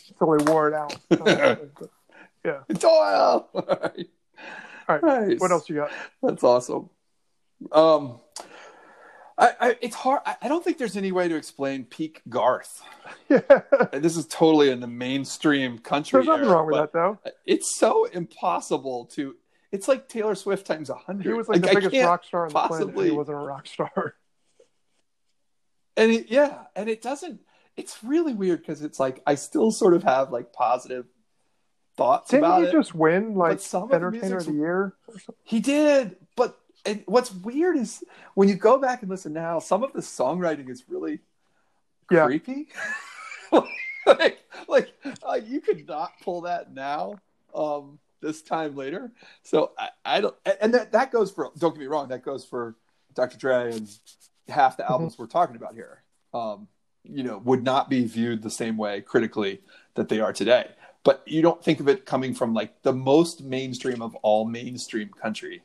[0.09, 0.97] Until he wore it out.
[2.45, 2.61] yeah.
[2.69, 3.49] Doyle.
[3.55, 4.09] All right.
[4.89, 5.29] All right.
[5.29, 5.41] Nice.
[5.41, 5.91] What else you got?
[6.23, 6.91] That's awesome.
[7.73, 8.21] Um,
[9.39, 10.21] I, I, it's hard.
[10.27, 12.83] I, I, don't think there's any way to explain peak Garth.
[13.31, 13.41] Yeah.
[13.93, 16.19] this is totally in the mainstream country.
[16.19, 17.19] There's nothing era, wrong with that, though.
[17.47, 19.35] It's so impossible to.
[19.73, 21.25] It's like Taylor Swift times a hundred.
[21.25, 22.93] He was like, like the biggest rock star on the possibly...
[22.93, 23.11] planet.
[23.13, 24.15] He wasn't a rock star.
[25.97, 27.41] And it, yeah, and it doesn't.
[27.77, 31.07] It's really weird because it's like I still sort of have like positive
[31.97, 34.95] thoughts Didn't about he just win like some entertainer of the, of the year?
[35.43, 38.03] He did, but and what's weird is
[38.35, 41.21] when you go back and listen now, some of the songwriting is really
[42.11, 42.27] yeah.
[42.27, 42.69] creepy.
[44.07, 44.39] like,
[44.69, 44.93] like
[45.27, 47.17] uh, you could not pull that now.
[47.55, 51.51] Um, this time later, so I, I don't, and that that goes for.
[51.59, 52.75] Don't get me wrong, that goes for
[53.15, 53.37] Dr.
[53.37, 53.89] Dre and
[54.49, 54.93] half the mm-hmm.
[54.93, 55.23] albums mm-hmm.
[55.23, 56.03] we're talking about here.
[56.33, 56.69] Um,
[57.05, 59.61] you know, would not be viewed the same way critically
[59.95, 60.71] that they are today.
[61.05, 65.11] But you don't think of it coming from like the most mainstream of all mainstream
[65.11, 65.63] country.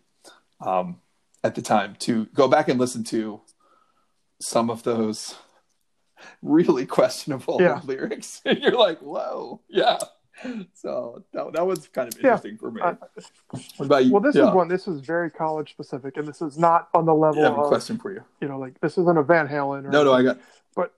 [0.60, 1.00] Um,
[1.44, 3.42] at the time to go back and listen to
[4.42, 5.36] some of those
[6.42, 7.82] really questionable yeah.
[7.86, 9.98] lyrics and you're like whoa yeah
[10.74, 12.58] so that, that was kind of interesting yeah.
[12.60, 12.96] for me uh,
[14.10, 14.48] well this yeah.
[14.48, 17.50] is one this is very college specific and this is not on the level I
[17.50, 19.90] have a of, question for you you know like this isn't a van halen Or
[19.90, 20.40] no no i got
[20.76, 20.94] but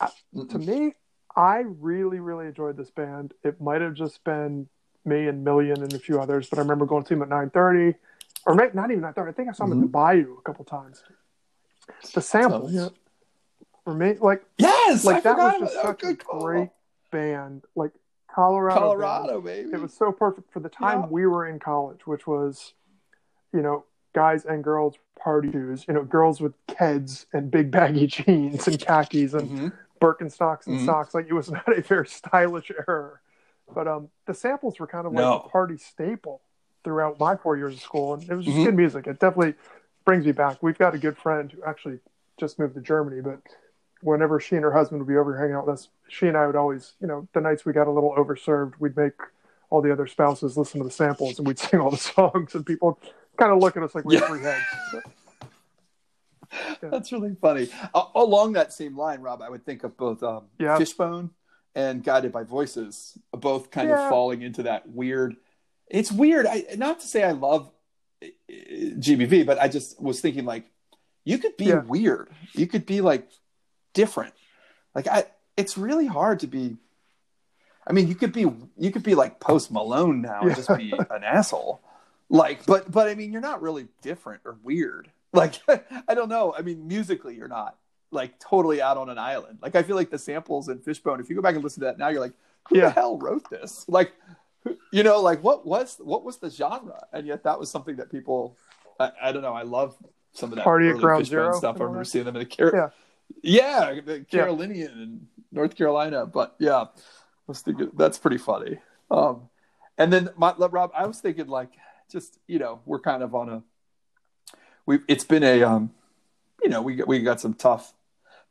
[0.00, 0.10] I,
[0.50, 0.94] to me
[1.36, 4.68] i really really enjoyed this band it might have just been
[5.04, 7.98] me and million and a few others but i remember going to them at 930
[8.46, 9.84] or not, not even I thought I think I saw them mm-hmm.
[9.84, 11.02] at the Bayou a couple times.
[12.14, 12.88] The samples yeah.
[13.84, 16.70] for me, like yes, like I that was just such a great
[17.10, 17.64] band.
[17.74, 17.92] Like
[18.38, 19.70] Colorado, Colorado, baby.
[19.72, 21.06] It was so perfect for the time yeah.
[21.06, 22.74] we were in college, which was,
[23.52, 23.84] you know,
[24.14, 25.84] guys and girls party shoes.
[25.88, 29.68] You know, girls with Keds and big baggy jeans and khakis and mm-hmm.
[30.00, 30.86] Birkenstocks and mm-hmm.
[30.86, 31.14] socks.
[31.14, 33.18] Like it was not a very stylish era.
[33.74, 35.40] But um, the samples were kind of like no.
[35.40, 36.40] a party staple
[36.84, 38.66] throughout my four years of school, and it was just mm-hmm.
[38.66, 39.06] good music.
[39.08, 39.54] It definitely
[40.04, 40.62] brings me back.
[40.62, 41.98] We've got a good friend who actually
[42.38, 43.40] just moved to Germany, but
[44.02, 46.46] whenever she and her husband would be over hanging out with us, she and I
[46.46, 49.14] would always, you know, the nights we got a little overserved, we'd make
[49.70, 52.64] all the other spouses listen to the samples and we'd sing all the songs, and
[52.64, 52.98] people
[53.36, 54.26] kind of look at us like we yeah.
[54.26, 54.64] three heads.
[54.92, 55.00] yeah.
[56.90, 57.68] That's really funny.
[57.92, 60.78] Uh, along that same line, Rob, I would think of both um, yeah.
[60.78, 61.30] Fishbone
[61.74, 65.36] and Guided by Voices, both kind of falling into that weird
[65.90, 66.46] it's weird.
[66.46, 67.70] I not to say I love
[68.22, 70.64] uh, GBV, but I just was thinking like
[71.24, 71.82] you could be yeah.
[71.82, 72.28] weird.
[72.52, 73.28] You could be like
[73.92, 74.34] different.
[74.94, 75.24] Like I
[75.56, 76.76] it's really hard to be
[77.88, 80.92] I mean, you could be you could be like Post Malone now and just be
[81.10, 81.80] an asshole.
[82.28, 85.10] Like, but but I mean, you're not really different or weird.
[85.30, 86.54] Like, I don't know.
[86.56, 87.76] I mean, musically, you're not
[88.10, 89.58] like totally out on an island.
[89.60, 91.20] Like, I feel like the samples in Fishbone.
[91.20, 92.32] If you go back and listen to that now, you're like,
[92.66, 92.86] who yeah.
[92.86, 93.84] the hell wrote this?
[93.88, 94.14] Like,
[94.90, 97.06] you know, like what was what was the genre?
[97.12, 98.56] And yet that was something that people.
[98.98, 99.52] I, I don't know.
[99.52, 99.96] I love
[100.32, 101.76] some of that party at ground zero stuff.
[101.78, 102.88] I remember seeing them in the Car- yeah,
[103.42, 105.02] yeah, the Carolinian yeah.
[105.02, 106.26] in North Carolina.
[106.26, 106.86] But yeah, I
[107.46, 108.78] was thinking that's pretty funny.
[109.10, 109.48] Um,
[109.96, 111.70] and then my, Rob, I was thinking like
[112.10, 113.62] just you know we're kind of on a
[114.86, 115.90] we it's been a um
[116.62, 117.92] you know we we got some tough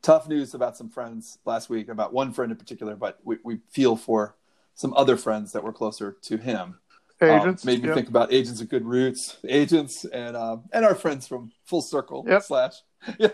[0.02, 3.58] tough news about some friends last week about one friend in particular, but we, we
[3.68, 4.36] feel for
[4.74, 6.78] some other friends that were closer to him.
[7.20, 10.84] Um, agents um, made me think about agents of good roots, agents, and um, and
[10.84, 12.42] our friends from Full Circle yep.
[12.42, 12.74] slash
[13.18, 13.30] yeah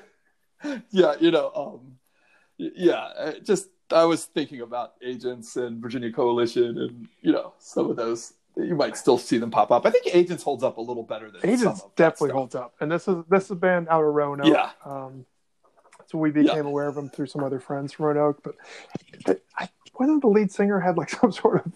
[0.91, 1.99] yeah you know um,
[2.59, 7.97] yeah just I was thinking about agents and Virginia Coalition and you know some of
[7.97, 9.85] those you might still see them pop up.
[9.85, 13.09] I think Agents holds up a little better than Agents definitely holds up, and this
[13.09, 14.47] is this has been out of Roanoke.
[14.47, 14.71] Yeah.
[14.85, 15.27] Um,
[16.07, 16.71] so we became yeah.
[16.71, 20.79] aware of them through some other friends from Roanoke, but I wasn't the lead singer
[20.79, 21.73] had like some sort of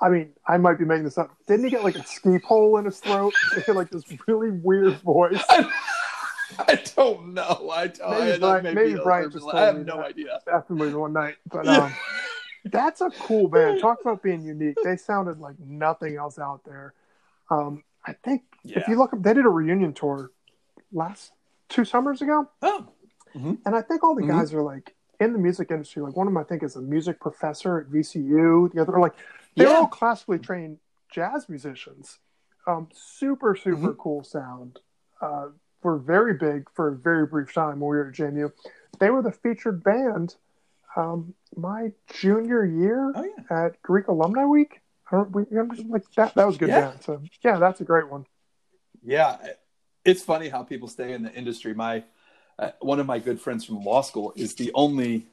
[0.00, 1.36] I mean, I might be making this up.
[1.46, 3.34] Didn't he get like a ski pole in his throat?
[3.54, 5.42] He had like this really weird voice.
[5.50, 5.68] I,
[6.66, 7.70] I don't know.
[7.72, 8.10] I don't.
[8.10, 10.40] Maybe, I, Brian, maybe Brian just told I have no idea.
[10.52, 11.94] After one night, but um,
[12.64, 13.80] that's a cool band.
[13.80, 14.76] Talk about being unique.
[14.82, 16.94] They sounded like nothing else out there.
[17.50, 18.80] Um, I think yeah.
[18.80, 20.32] if you look up, they did a reunion tour
[20.92, 21.32] last
[21.68, 22.48] two summers ago.
[22.62, 22.88] Oh,
[23.36, 23.54] mm-hmm.
[23.64, 24.38] and I think all the mm-hmm.
[24.38, 26.82] guys are like in the music industry, like one of them I think is a
[26.82, 28.72] music professor at VCU.
[28.72, 29.14] The other are like
[29.54, 29.74] they're yeah.
[29.74, 30.78] all classically trained
[31.12, 32.18] jazz musicians.
[32.66, 34.00] Um, super super mm-hmm.
[34.00, 34.80] cool sound.
[35.20, 35.48] Uh,
[35.82, 38.52] were very big for a very brief time when we were at JMU.
[38.98, 40.34] They were the featured band
[40.96, 43.66] um, my junior year oh, yeah.
[43.66, 44.80] at Greek Alumni Week.
[45.10, 45.44] We,
[45.88, 46.34] like that.
[46.34, 46.80] That was a good yeah.
[46.80, 47.02] band.
[47.02, 48.26] So yeah, that's a great one.
[49.02, 49.38] Yeah,
[50.04, 51.72] it's funny how people stay in the industry.
[51.72, 52.04] My
[52.58, 55.26] uh, one of my good friends from law school is the only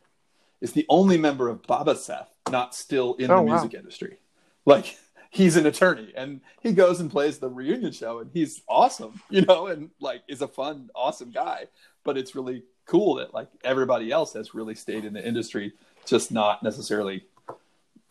[0.61, 3.53] is the only member of Baba Seth not still in Oh, the wow.
[3.53, 4.17] music industry.
[4.65, 4.97] Like
[5.35, 9.41] he's an attorney and he goes and plays the reunion show and he's awesome, you
[9.41, 11.65] know, and like is a fun, awesome guy.
[12.05, 15.73] But it's really cool that like everybody else has really stayed in the industry,
[16.05, 17.25] just not necessarily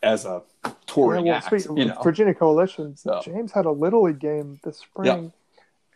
[0.03, 0.43] as a
[0.85, 1.65] touring Yeah, well, act.
[1.75, 5.33] you know, Virginia Coalition, So- James had a little league game this spring,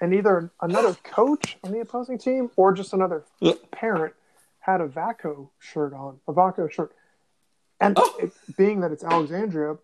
[0.01, 3.53] and either another coach on the opposing team or just another Yeah.
[3.71, 4.15] parent
[4.61, 6.91] had a Vaco shirt on, a Vaco shirt.
[7.79, 8.15] And Oh.
[8.19, 9.77] it, being that it's Alexandria,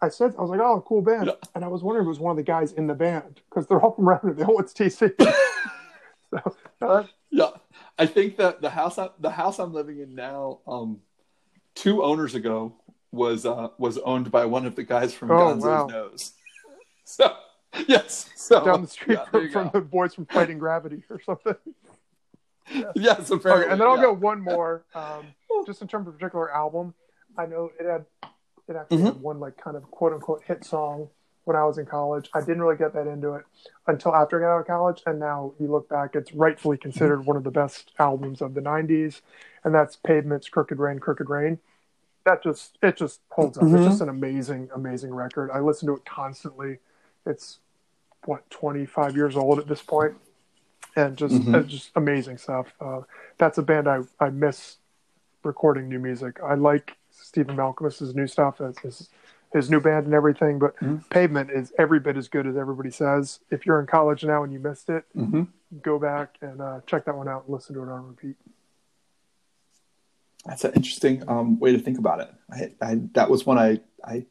[0.00, 1.32] I said, I was like, oh, cool band.
[1.54, 3.66] And I was wondering if it was one of the guys in the band because
[3.66, 4.36] they're all from Redmond.
[4.36, 5.12] They all went to TC.
[6.30, 7.50] so, uh, Yeah,
[7.98, 11.00] I think that the house I, the house I'm living in now, um,
[11.74, 12.74] two owners ago
[13.10, 15.86] was uh, was owned by one of the guys from Oh, Gonzo's wow.
[15.86, 16.32] Nose.
[17.04, 17.34] So
[17.86, 21.54] yes, so down the street yeah, from, from the boys from Fighting Gravity or something.
[22.94, 23.64] yes, apparently.
[23.64, 24.02] Okay, and then I'll yeah.
[24.02, 24.84] go one more.
[24.94, 25.26] Um,
[25.66, 26.94] just in terms of a particular album,
[27.36, 28.04] I know it had
[28.68, 29.06] it actually Mm-hmm.
[29.06, 31.08] had one like kind of quote unquote hit song
[31.44, 32.28] when I was in college.
[32.34, 33.44] I didn't really get that into it
[33.86, 37.24] until after I got out of college, and now you look back, it's rightfully considered
[37.24, 39.22] one of the best albums of the '90s,
[39.64, 41.58] and that's Pavement's "Crooked Rain, Crooked Rain."
[42.24, 43.64] That just it just holds up.
[43.64, 43.76] Mhm.
[43.76, 45.50] It's just an amazing, amazing record.
[45.50, 46.78] I listen to it constantly.
[47.24, 47.60] It's
[48.26, 50.14] what 25 years old at this point
[50.96, 51.54] and just Mhm.
[51.54, 53.02] uh, just amazing stuff uh,
[53.38, 54.78] that's a band I, I miss
[55.44, 56.96] recording new music i like
[57.28, 59.08] Stephen Malkmus's new stuff his, his,
[59.52, 61.08] his new band and everything but Mhm.
[61.10, 64.52] pavement is every bit as good as everybody says if you're in college now and
[64.52, 65.48] you missed it Mhm.
[65.82, 68.36] go back and uh, check that one out and listen to it on repeat
[70.46, 72.30] That's an interesting um, way to think about it.
[72.50, 74.24] I, I that was one I I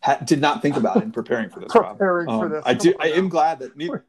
[0.00, 1.70] ha- did not think about in preparing for this.
[1.72, 2.62] Preparing for Um, this.
[2.64, 2.94] I do.
[2.98, 4.04] I am glad that neither.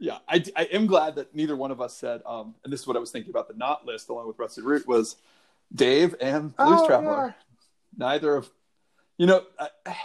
[0.00, 2.22] Yeah, I, I am glad that neither one of us said.
[2.24, 4.64] Um, and this is what I was thinking about the not list along with Rusted
[4.64, 5.16] Root was
[5.74, 7.26] Dave and Blues Oh, Traveler.
[7.28, 7.32] yeah.
[7.96, 8.50] Neither of,
[9.16, 9.42] you know,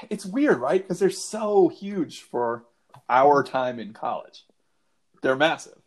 [0.09, 0.81] it's weird, right?
[0.81, 2.65] Because they're so huge for
[3.09, 4.43] our time in college.
[5.21, 5.77] They're massive.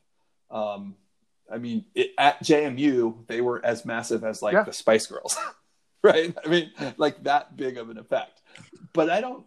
[0.50, 0.94] Um,
[1.52, 4.62] I mean, it, at JMU, they were as massive as like Yeah.
[4.62, 5.36] the Spice Girls,
[6.02, 6.34] right?
[6.44, 8.40] I mean, like that big of an effect.
[8.92, 9.44] But I don't.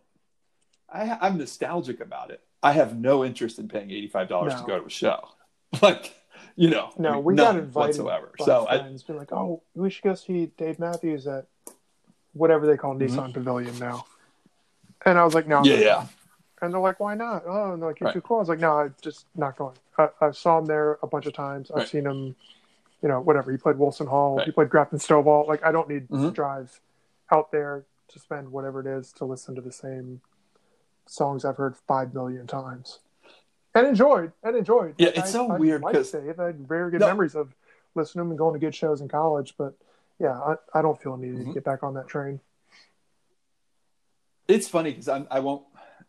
[0.92, 2.42] I, I'm nostalgic about it.
[2.64, 5.20] I have no interest in paying eighty five dollars to go to a show.
[5.84, 6.16] Like,
[6.60, 8.32] you know, No, we got invited whatsoever.
[8.38, 9.04] So I, friends.
[9.04, 11.46] Be like, oh, we should go see Dave Matthews at
[12.34, 13.08] whatever they call Mhm.
[13.10, 14.06] Nissan Pavilion now.
[15.06, 15.64] And I was like, no.
[15.64, 16.08] Yeah, yeah, going.
[16.62, 17.44] And they're like, why not?
[17.48, 18.14] Oh, and they're like, you're Right.
[18.14, 18.38] too cool.
[18.38, 19.78] I was like, no, I'm just not going.
[19.98, 21.72] I, I saw him there a bunch of times.
[21.72, 21.88] I've Right.
[21.88, 22.36] seen him,
[23.02, 23.52] you know, whatever.
[23.54, 24.36] He played Wilson Hall.
[24.36, 24.46] Right.
[24.48, 25.48] He played Grafton Stovall.
[25.48, 26.34] Like, I don't need to Mhm.
[26.34, 26.82] drive
[27.32, 30.20] out there to spend whatever it is to listen to the same
[31.06, 33.00] songs I've heard five million times.
[33.76, 34.96] And enjoyed, and enjoyed.
[34.98, 36.40] Yeah, Like, it's I- so I weird liked 'cause- Dave.
[36.40, 37.08] I had very good No.
[37.08, 37.56] memories of
[37.96, 39.56] listening to and going to good shows in college.
[39.58, 39.76] But
[40.20, 41.46] yeah, I, I don't feel a need Mhm.
[41.48, 42.40] to get back on that train.
[44.48, 45.64] it's funny because I won't.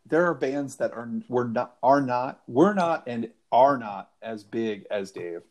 [0.06, 4.44] There are bands that are we're not are not we're not and are not as
[4.44, 5.42] big as Dave,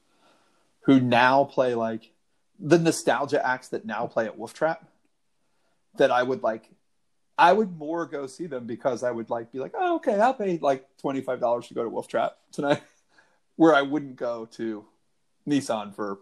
[0.81, 2.11] who now play like
[2.59, 4.85] the nostalgia acts that now play at Wolf Trap.
[5.97, 6.69] That I would like,
[7.39, 10.33] I would more go see them because I would like be like, oh okay, I'll
[10.33, 12.81] pay like twenty five dollars to go to Wolf Trap tonight,
[13.55, 14.85] where I wouldn't go to
[15.47, 16.19] Nissan for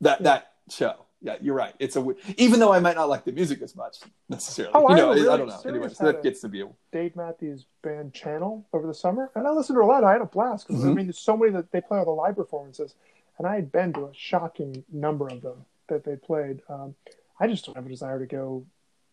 [0.00, 1.04] that that show.
[1.20, 1.74] Yeah, you're right.
[1.78, 3.98] It's a even though I might not like the music as much
[4.28, 4.74] necessarily.
[4.74, 5.60] Oh, you I know, really I don't know.
[5.66, 9.46] Anyway, so that gets to be a Dave Matthews Band channel over the summer, and
[9.46, 10.04] I listened to a lot.
[10.04, 10.94] I had a blast 'cause, I Mhm.
[10.94, 12.94] mean, there's so many that they play all the live performances,
[13.36, 16.62] and I had been to a shocking number of them that they played.
[16.68, 16.94] Um,
[17.40, 18.64] I just don't have a desire to go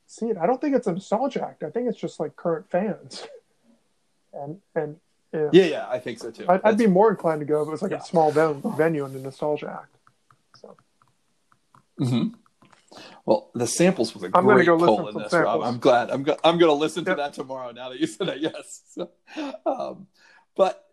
[0.07, 0.37] see it.
[0.37, 1.63] I don't think it's a nostalgia act.
[1.63, 3.25] I think it's just like current fans,
[4.33, 4.97] and and
[5.33, 6.45] yeah, Yeah, yeah, I think so too.
[6.47, 7.97] I'd, I'd be more inclined to go if it was like Yeah.
[7.97, 9.95] a small ven- venue and a nostalgia act.
[10.61, 10.77] So
[11.99, 12.35] Mhm.
[13.25, 15.45] Well, the samples was a I'm great go to in this, Rob.
[15.45, 15.65] samples.
[15.65, 16.09] I'm glad.
[16.11, 17.17] I'm go- I'm going to listen Yep.
[17.17, 17.71] to that tomorrow.
[17.71, 18.83] Now that you said that, yes.
[18.93, 19.09] So,
[19.65, 20.07] um,
[20.55, 20.85] but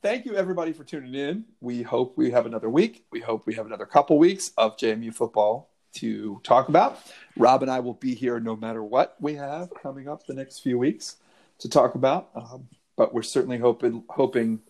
[0.00, 1.44] thank you everybody for tuning in.
[1.60, 3.04] We hope we have another week.
[3.10, 7.00] We hope we have another couple weeks of JMU football to talk about.
[7.36, 10.60] Rob and I will be here no matter what we have coming up the next
[10.60, 11.16] few weeks
[11.58, 12.30] to talk about.
[12.34, 14.60] Um, but we're certainly hoping hoping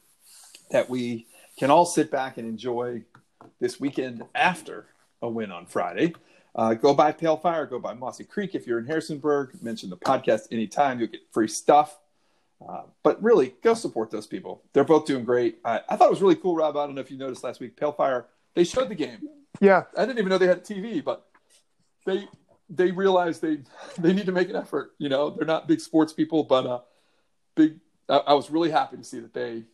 [0.70, 1.26] that we
[1.58, 3.02] can all sit back and enjoy
[3.60, 4.86] this weekend after
[5.22, 6.14] a win on Friday.
[6.54, 9.60] Uh, go by Pale Fire, go by Mossy Creek if you're in Harrisonburg.
[9.60, 11.00] Mention the podcast anytime.
[11.00, 11.98] You'll get free stuff.
[12.66, 14.62] Uh, but really, go support those people.
[14.72, 15.58] They're both doing great.
[15.64, 16.76] I, I thought it was really cool, Rob.
[16.76, 19.28] I don't know if you noticed last week, Pale Fire, they showed the game.
[19.60, 21.26] Yeah, I didn't even know they had a TV, but
[22.06, 22.28] they
[22.70, 23.58] they realized they
[23.98, 24.92] they need to make an effort.
[24.98, 26.80] You know, they're not big sports people, but uh,
[27.54, 27.78] big.
[28.08, 29.64] I, I was really happy to see that they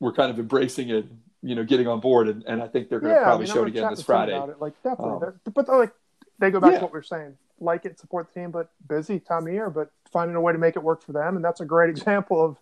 [0.00, 1.06] were kind of embracing it,
[1.42, 3.48] you know, getting on board, and, and I think they're going to Yeah, probably I
[3.48, 4.32] mean, show it again this Friday.
[4.36, 4.60] About it.
[4.60, 5.92] Like definitely, Um, but like
[6.38, 6.78] they go back Yeah.
[6.78, 7.36] to what we are saying.
[7.60, 10.58] Like it, support the team, but busy time of year, but finding a way to
[10.58, 12.56] make it work for them, and that's a great example of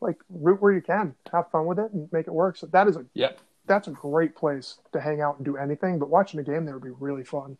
[0.00, 2.56] like root where you can, have fun with it, and make it work.
[2.56, 3.40] So that is a Yep.
[3.66, 5.98] That's a great place to hang out and do anything.
[5.98, 7.56] But watching a game there would be really fun.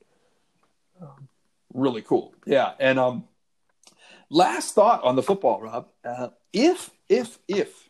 [1.72, 2.34] really cool.
[2.46, 3.24] Yeah, and um,
[4.30, 5.88] last thought on the football, Rob.
[6.05, 7.88] Uh, if if if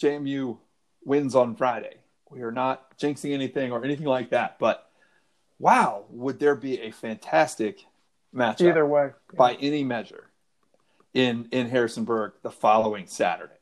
[0.00, 0.58] JMU
[1.04, 1.96] wins on Friday,
[2.30, 4.58] we are not jinxing anything or anything like that.
[4.58, 4.88] But
[5.58, 7.84] wow, would there be a fantastic
[8.34, 10.30] matchup Either way, by any measure
[11.14, 13.52] in in Harrisonburg the following Saturday?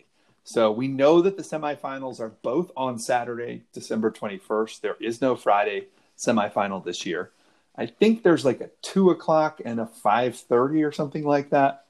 [0.45, 4.81] So we know that the semifinals are both on Saturday, December 21st.
[4.83, 5.87] There is no Friday
[6.19, 7.31] semifinal this year.
[7.77, 11.87] I think there's like a two o'clock and a five thirty or something like that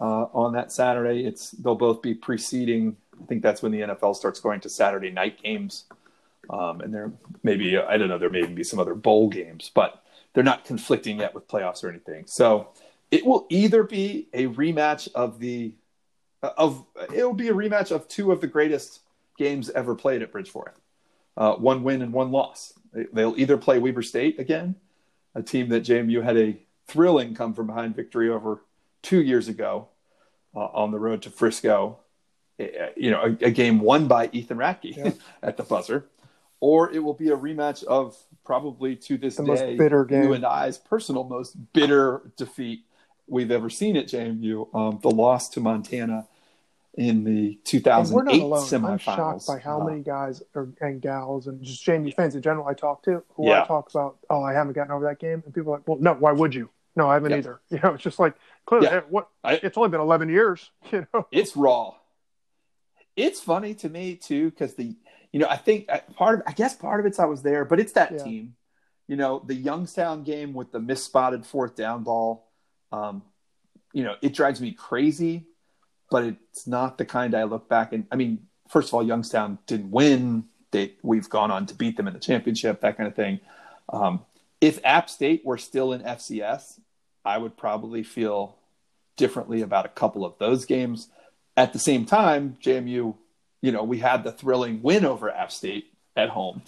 [0.00, 1.26] uh, on that Saturday.
[1.26, 2.96] It's they'll both be preceding.
[3.20, 5.84] I think that's when the NFL starts going to Saturday night games,
[6.48, 10.02] um, and there maybe I don't know there may be some other bowl games, but
[10.32, 12.24] they're not conflicting yet with playoffs or anything.
[12.26, 12.68] So
[13.10, 15.74] it will either be a rematch of the
[16.56, 16.84] of
[17.14, 19.00] it will be a rematch of two of the greatest
[19.38, 20.74] games ever played at Bridgeforth,
[21.36, 22.72] uh, one win and one loss.
[22.92, 24.76] They- They'll either play Weber State again,
[25.34, 28.62] a team that JMU had a thrilling come from behind victory over
[29.02, 29.88] two years ago
[30.54, 31.98] uh, on the road to Frisco.
[32.58, 35.10] You know, a, a game won by Ethan Ratke Yeah.
[35.42, 36.06] at the buzzer,
[36.60, 40.22] or it will be a rematch of probably to this The day most bitter game.
[40.22, 42.86] you and I's personal most bitter defeat
[43.26, 44.74] we've ever seen at JMU.
[44.74, 46.28] Um, the loss to Montana
[46.96, 48.60] in the And we're not 2008 alone.
[48.66, 48.90] semifinals.
[48.92, 52.42] I'm shocked by how Uh, many guys or, and gals and just JMU fans in
[52.42, 53.62] general I talk to who Yeah.
[53.62, 55.42] I talk about, oh, I haven't gotten over that game.
[55.44, 56.70] And people are like, well, no, why would you?
[56.94, 57.36] No, I haven't Yeah.
[57.38, 57.60] either.
[57.70, 58.34] You know, it's just like,
[58.64, 58.96] clearly, Yeah.
[58.96, 59.28] eh, what?
[59.44, 61.26] I- it's only been 11 years, you know?
[61.30, 61.94] it's raw.
[63.14, 64.94] It's funny to me too because the
[65.32, 67.64] you know I think uh, part of I guess part of it's I was there,
[67.64, 68.54] but it's that team.
[69.08, 72.50] You know the Youngstown game with the misspotted fourth down ball.
[72.92, 73.22] Um,
[73.94, 75.46] you know it drives me crazy,
[76.10, 79.58] but it's not the kind I look back and I mean first of all Youngstown
[79.66, 80.44] didn't win.
[80.70, 83.40] They we've gone on to beat them in the championship that kind of thing.
[83.88, 84.24] Um,
[84.60, 86.80] if App State were still in FCS,
[87.24, 88.56] I would probably feel
[89.16, 91.08] differently about a couple of those games.
[91.56, 93.14] At the same time, JMU,
[93.62, 96.62] you know, we had the thrilling win over App State at home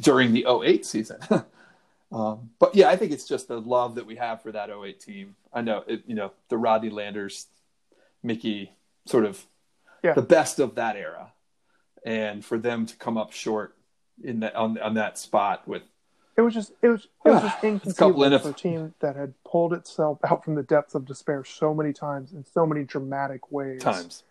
[0.00, 1.18] during the 08 season.
[2.12, 5.00] um, but yeah, I think it's just the love that we have for that 08
[5.00, 5.36] team.
[5.52, 7.46] I know, it, you know, the Rodney Landers,
[8.22, 8.72] Mickey,
[9.06, 9.46] sort of
[10.02, 10.14] Yeah.
[10.14, 11.32] the best of that era.
[12.04, 13.74] And for them to come up short
[14.22, 15.82] in that on, on that spot with
[16.36, 18.94] It was just, it was, it was just it's a inconceivable in for a team
[19.00, 22.64] that had pulled itself out from the depths of despair so many times in so
[22.66, 23.80] many dramatic ways.
[23.82, 24.22] times.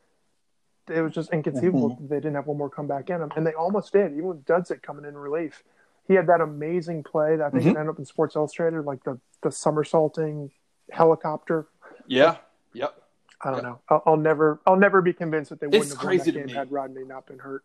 [0.87, 2.03] It was just inconceivable Mm-hmm.
[2.03, 3.31] that they didn't have one more comeback in them.
[3.35, 5.63] And they almost did, even with Dudzik coming in relief.
[6.07, 7.69] He had that amazing play that I think Mhm.
[7.79, 10.51] ended up in Sports Illustrated, like the, the somersaulting
[10.91, 11.65] helicopter
[12.07, 12.37] Yeah.
[12.73, 13.01] Yep.
[13.45, 13.79] I don't know.
[13.89, 16.39] I'll, I'll never, I'll never be convinced that they wouldn't It's have crazy won that
[16.39, 16.53] game me.
[16.53, 17.63] had Rodney not been hurt.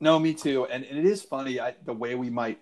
[0.00, 0.66] No, me too.
[0.66, 2.58] And, and it is funny I, the way we might.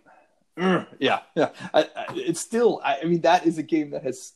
[0.61, 1.49] Ugh, yeah, yeah.
[1.73, 2.81] I, I, it's still.
[2.85, 4.33] I, I mean, that is a game that has.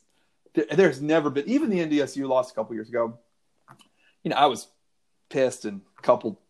[0.55, 1.47] There, there's never been.
[1.49, 3.18] Even the NDSU lost a couple years ago.
[4.24, 4.66] You know, I was
[5.28, 6.40] pissed and a couple,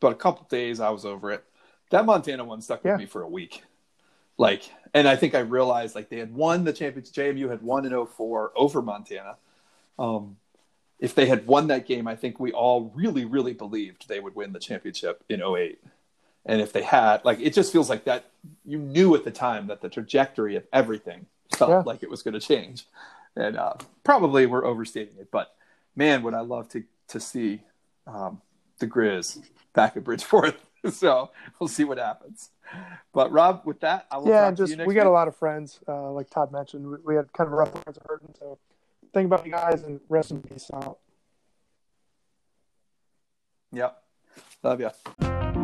[0.00, 1.44] but a couple days I was over it.
[1.90, 2.96] That Montana one stuck with Yeah.
[2.96, 3.62] me for a week.
[4.38, 4.62] Like,
[4.94, 7.12] and I think I realized like they had won the championship.
[7.14, 9.36] JMU had won in 04 over Montana.
[10.00, 10.36] Um,
[10.98, 14.34] if they had won that game, I think we all really, really believed they would
[14.34, 15.78] win the championship in 08.
[16.44, 18.30] And if they had, like, it just feels like that
[18.64, 21.26] you knew at the time that the trajectory of everything
[21.56, 21.82] felt Yeah.
[21.86, 22.86] like it was going to change.
[23.36, 23.74] And uh,
[24.04, 25.54] probably we're overstating it, but
[25.94, 27.60] man, would I love to to see
[28.06, 28.40] um,
[28.78, 29.42] the Grizz
[29.72, 30.56] back at Bridgeforth.
[30.90, 32.50] so we'll see what happens.
[33.12, 35.06] But Rob, with that, I will yeah, talk and to just you next we got
[35.06, 36.86] a lot of friends, uh, like Todd mentioned.
[36.86, 38.58] We, we had kind of a rough friends hurting, so
[39.12, 40.98] think about you guys and rest in peace out.
[43.72, 44.02] Yep.
[44.62, 45.59] Love you.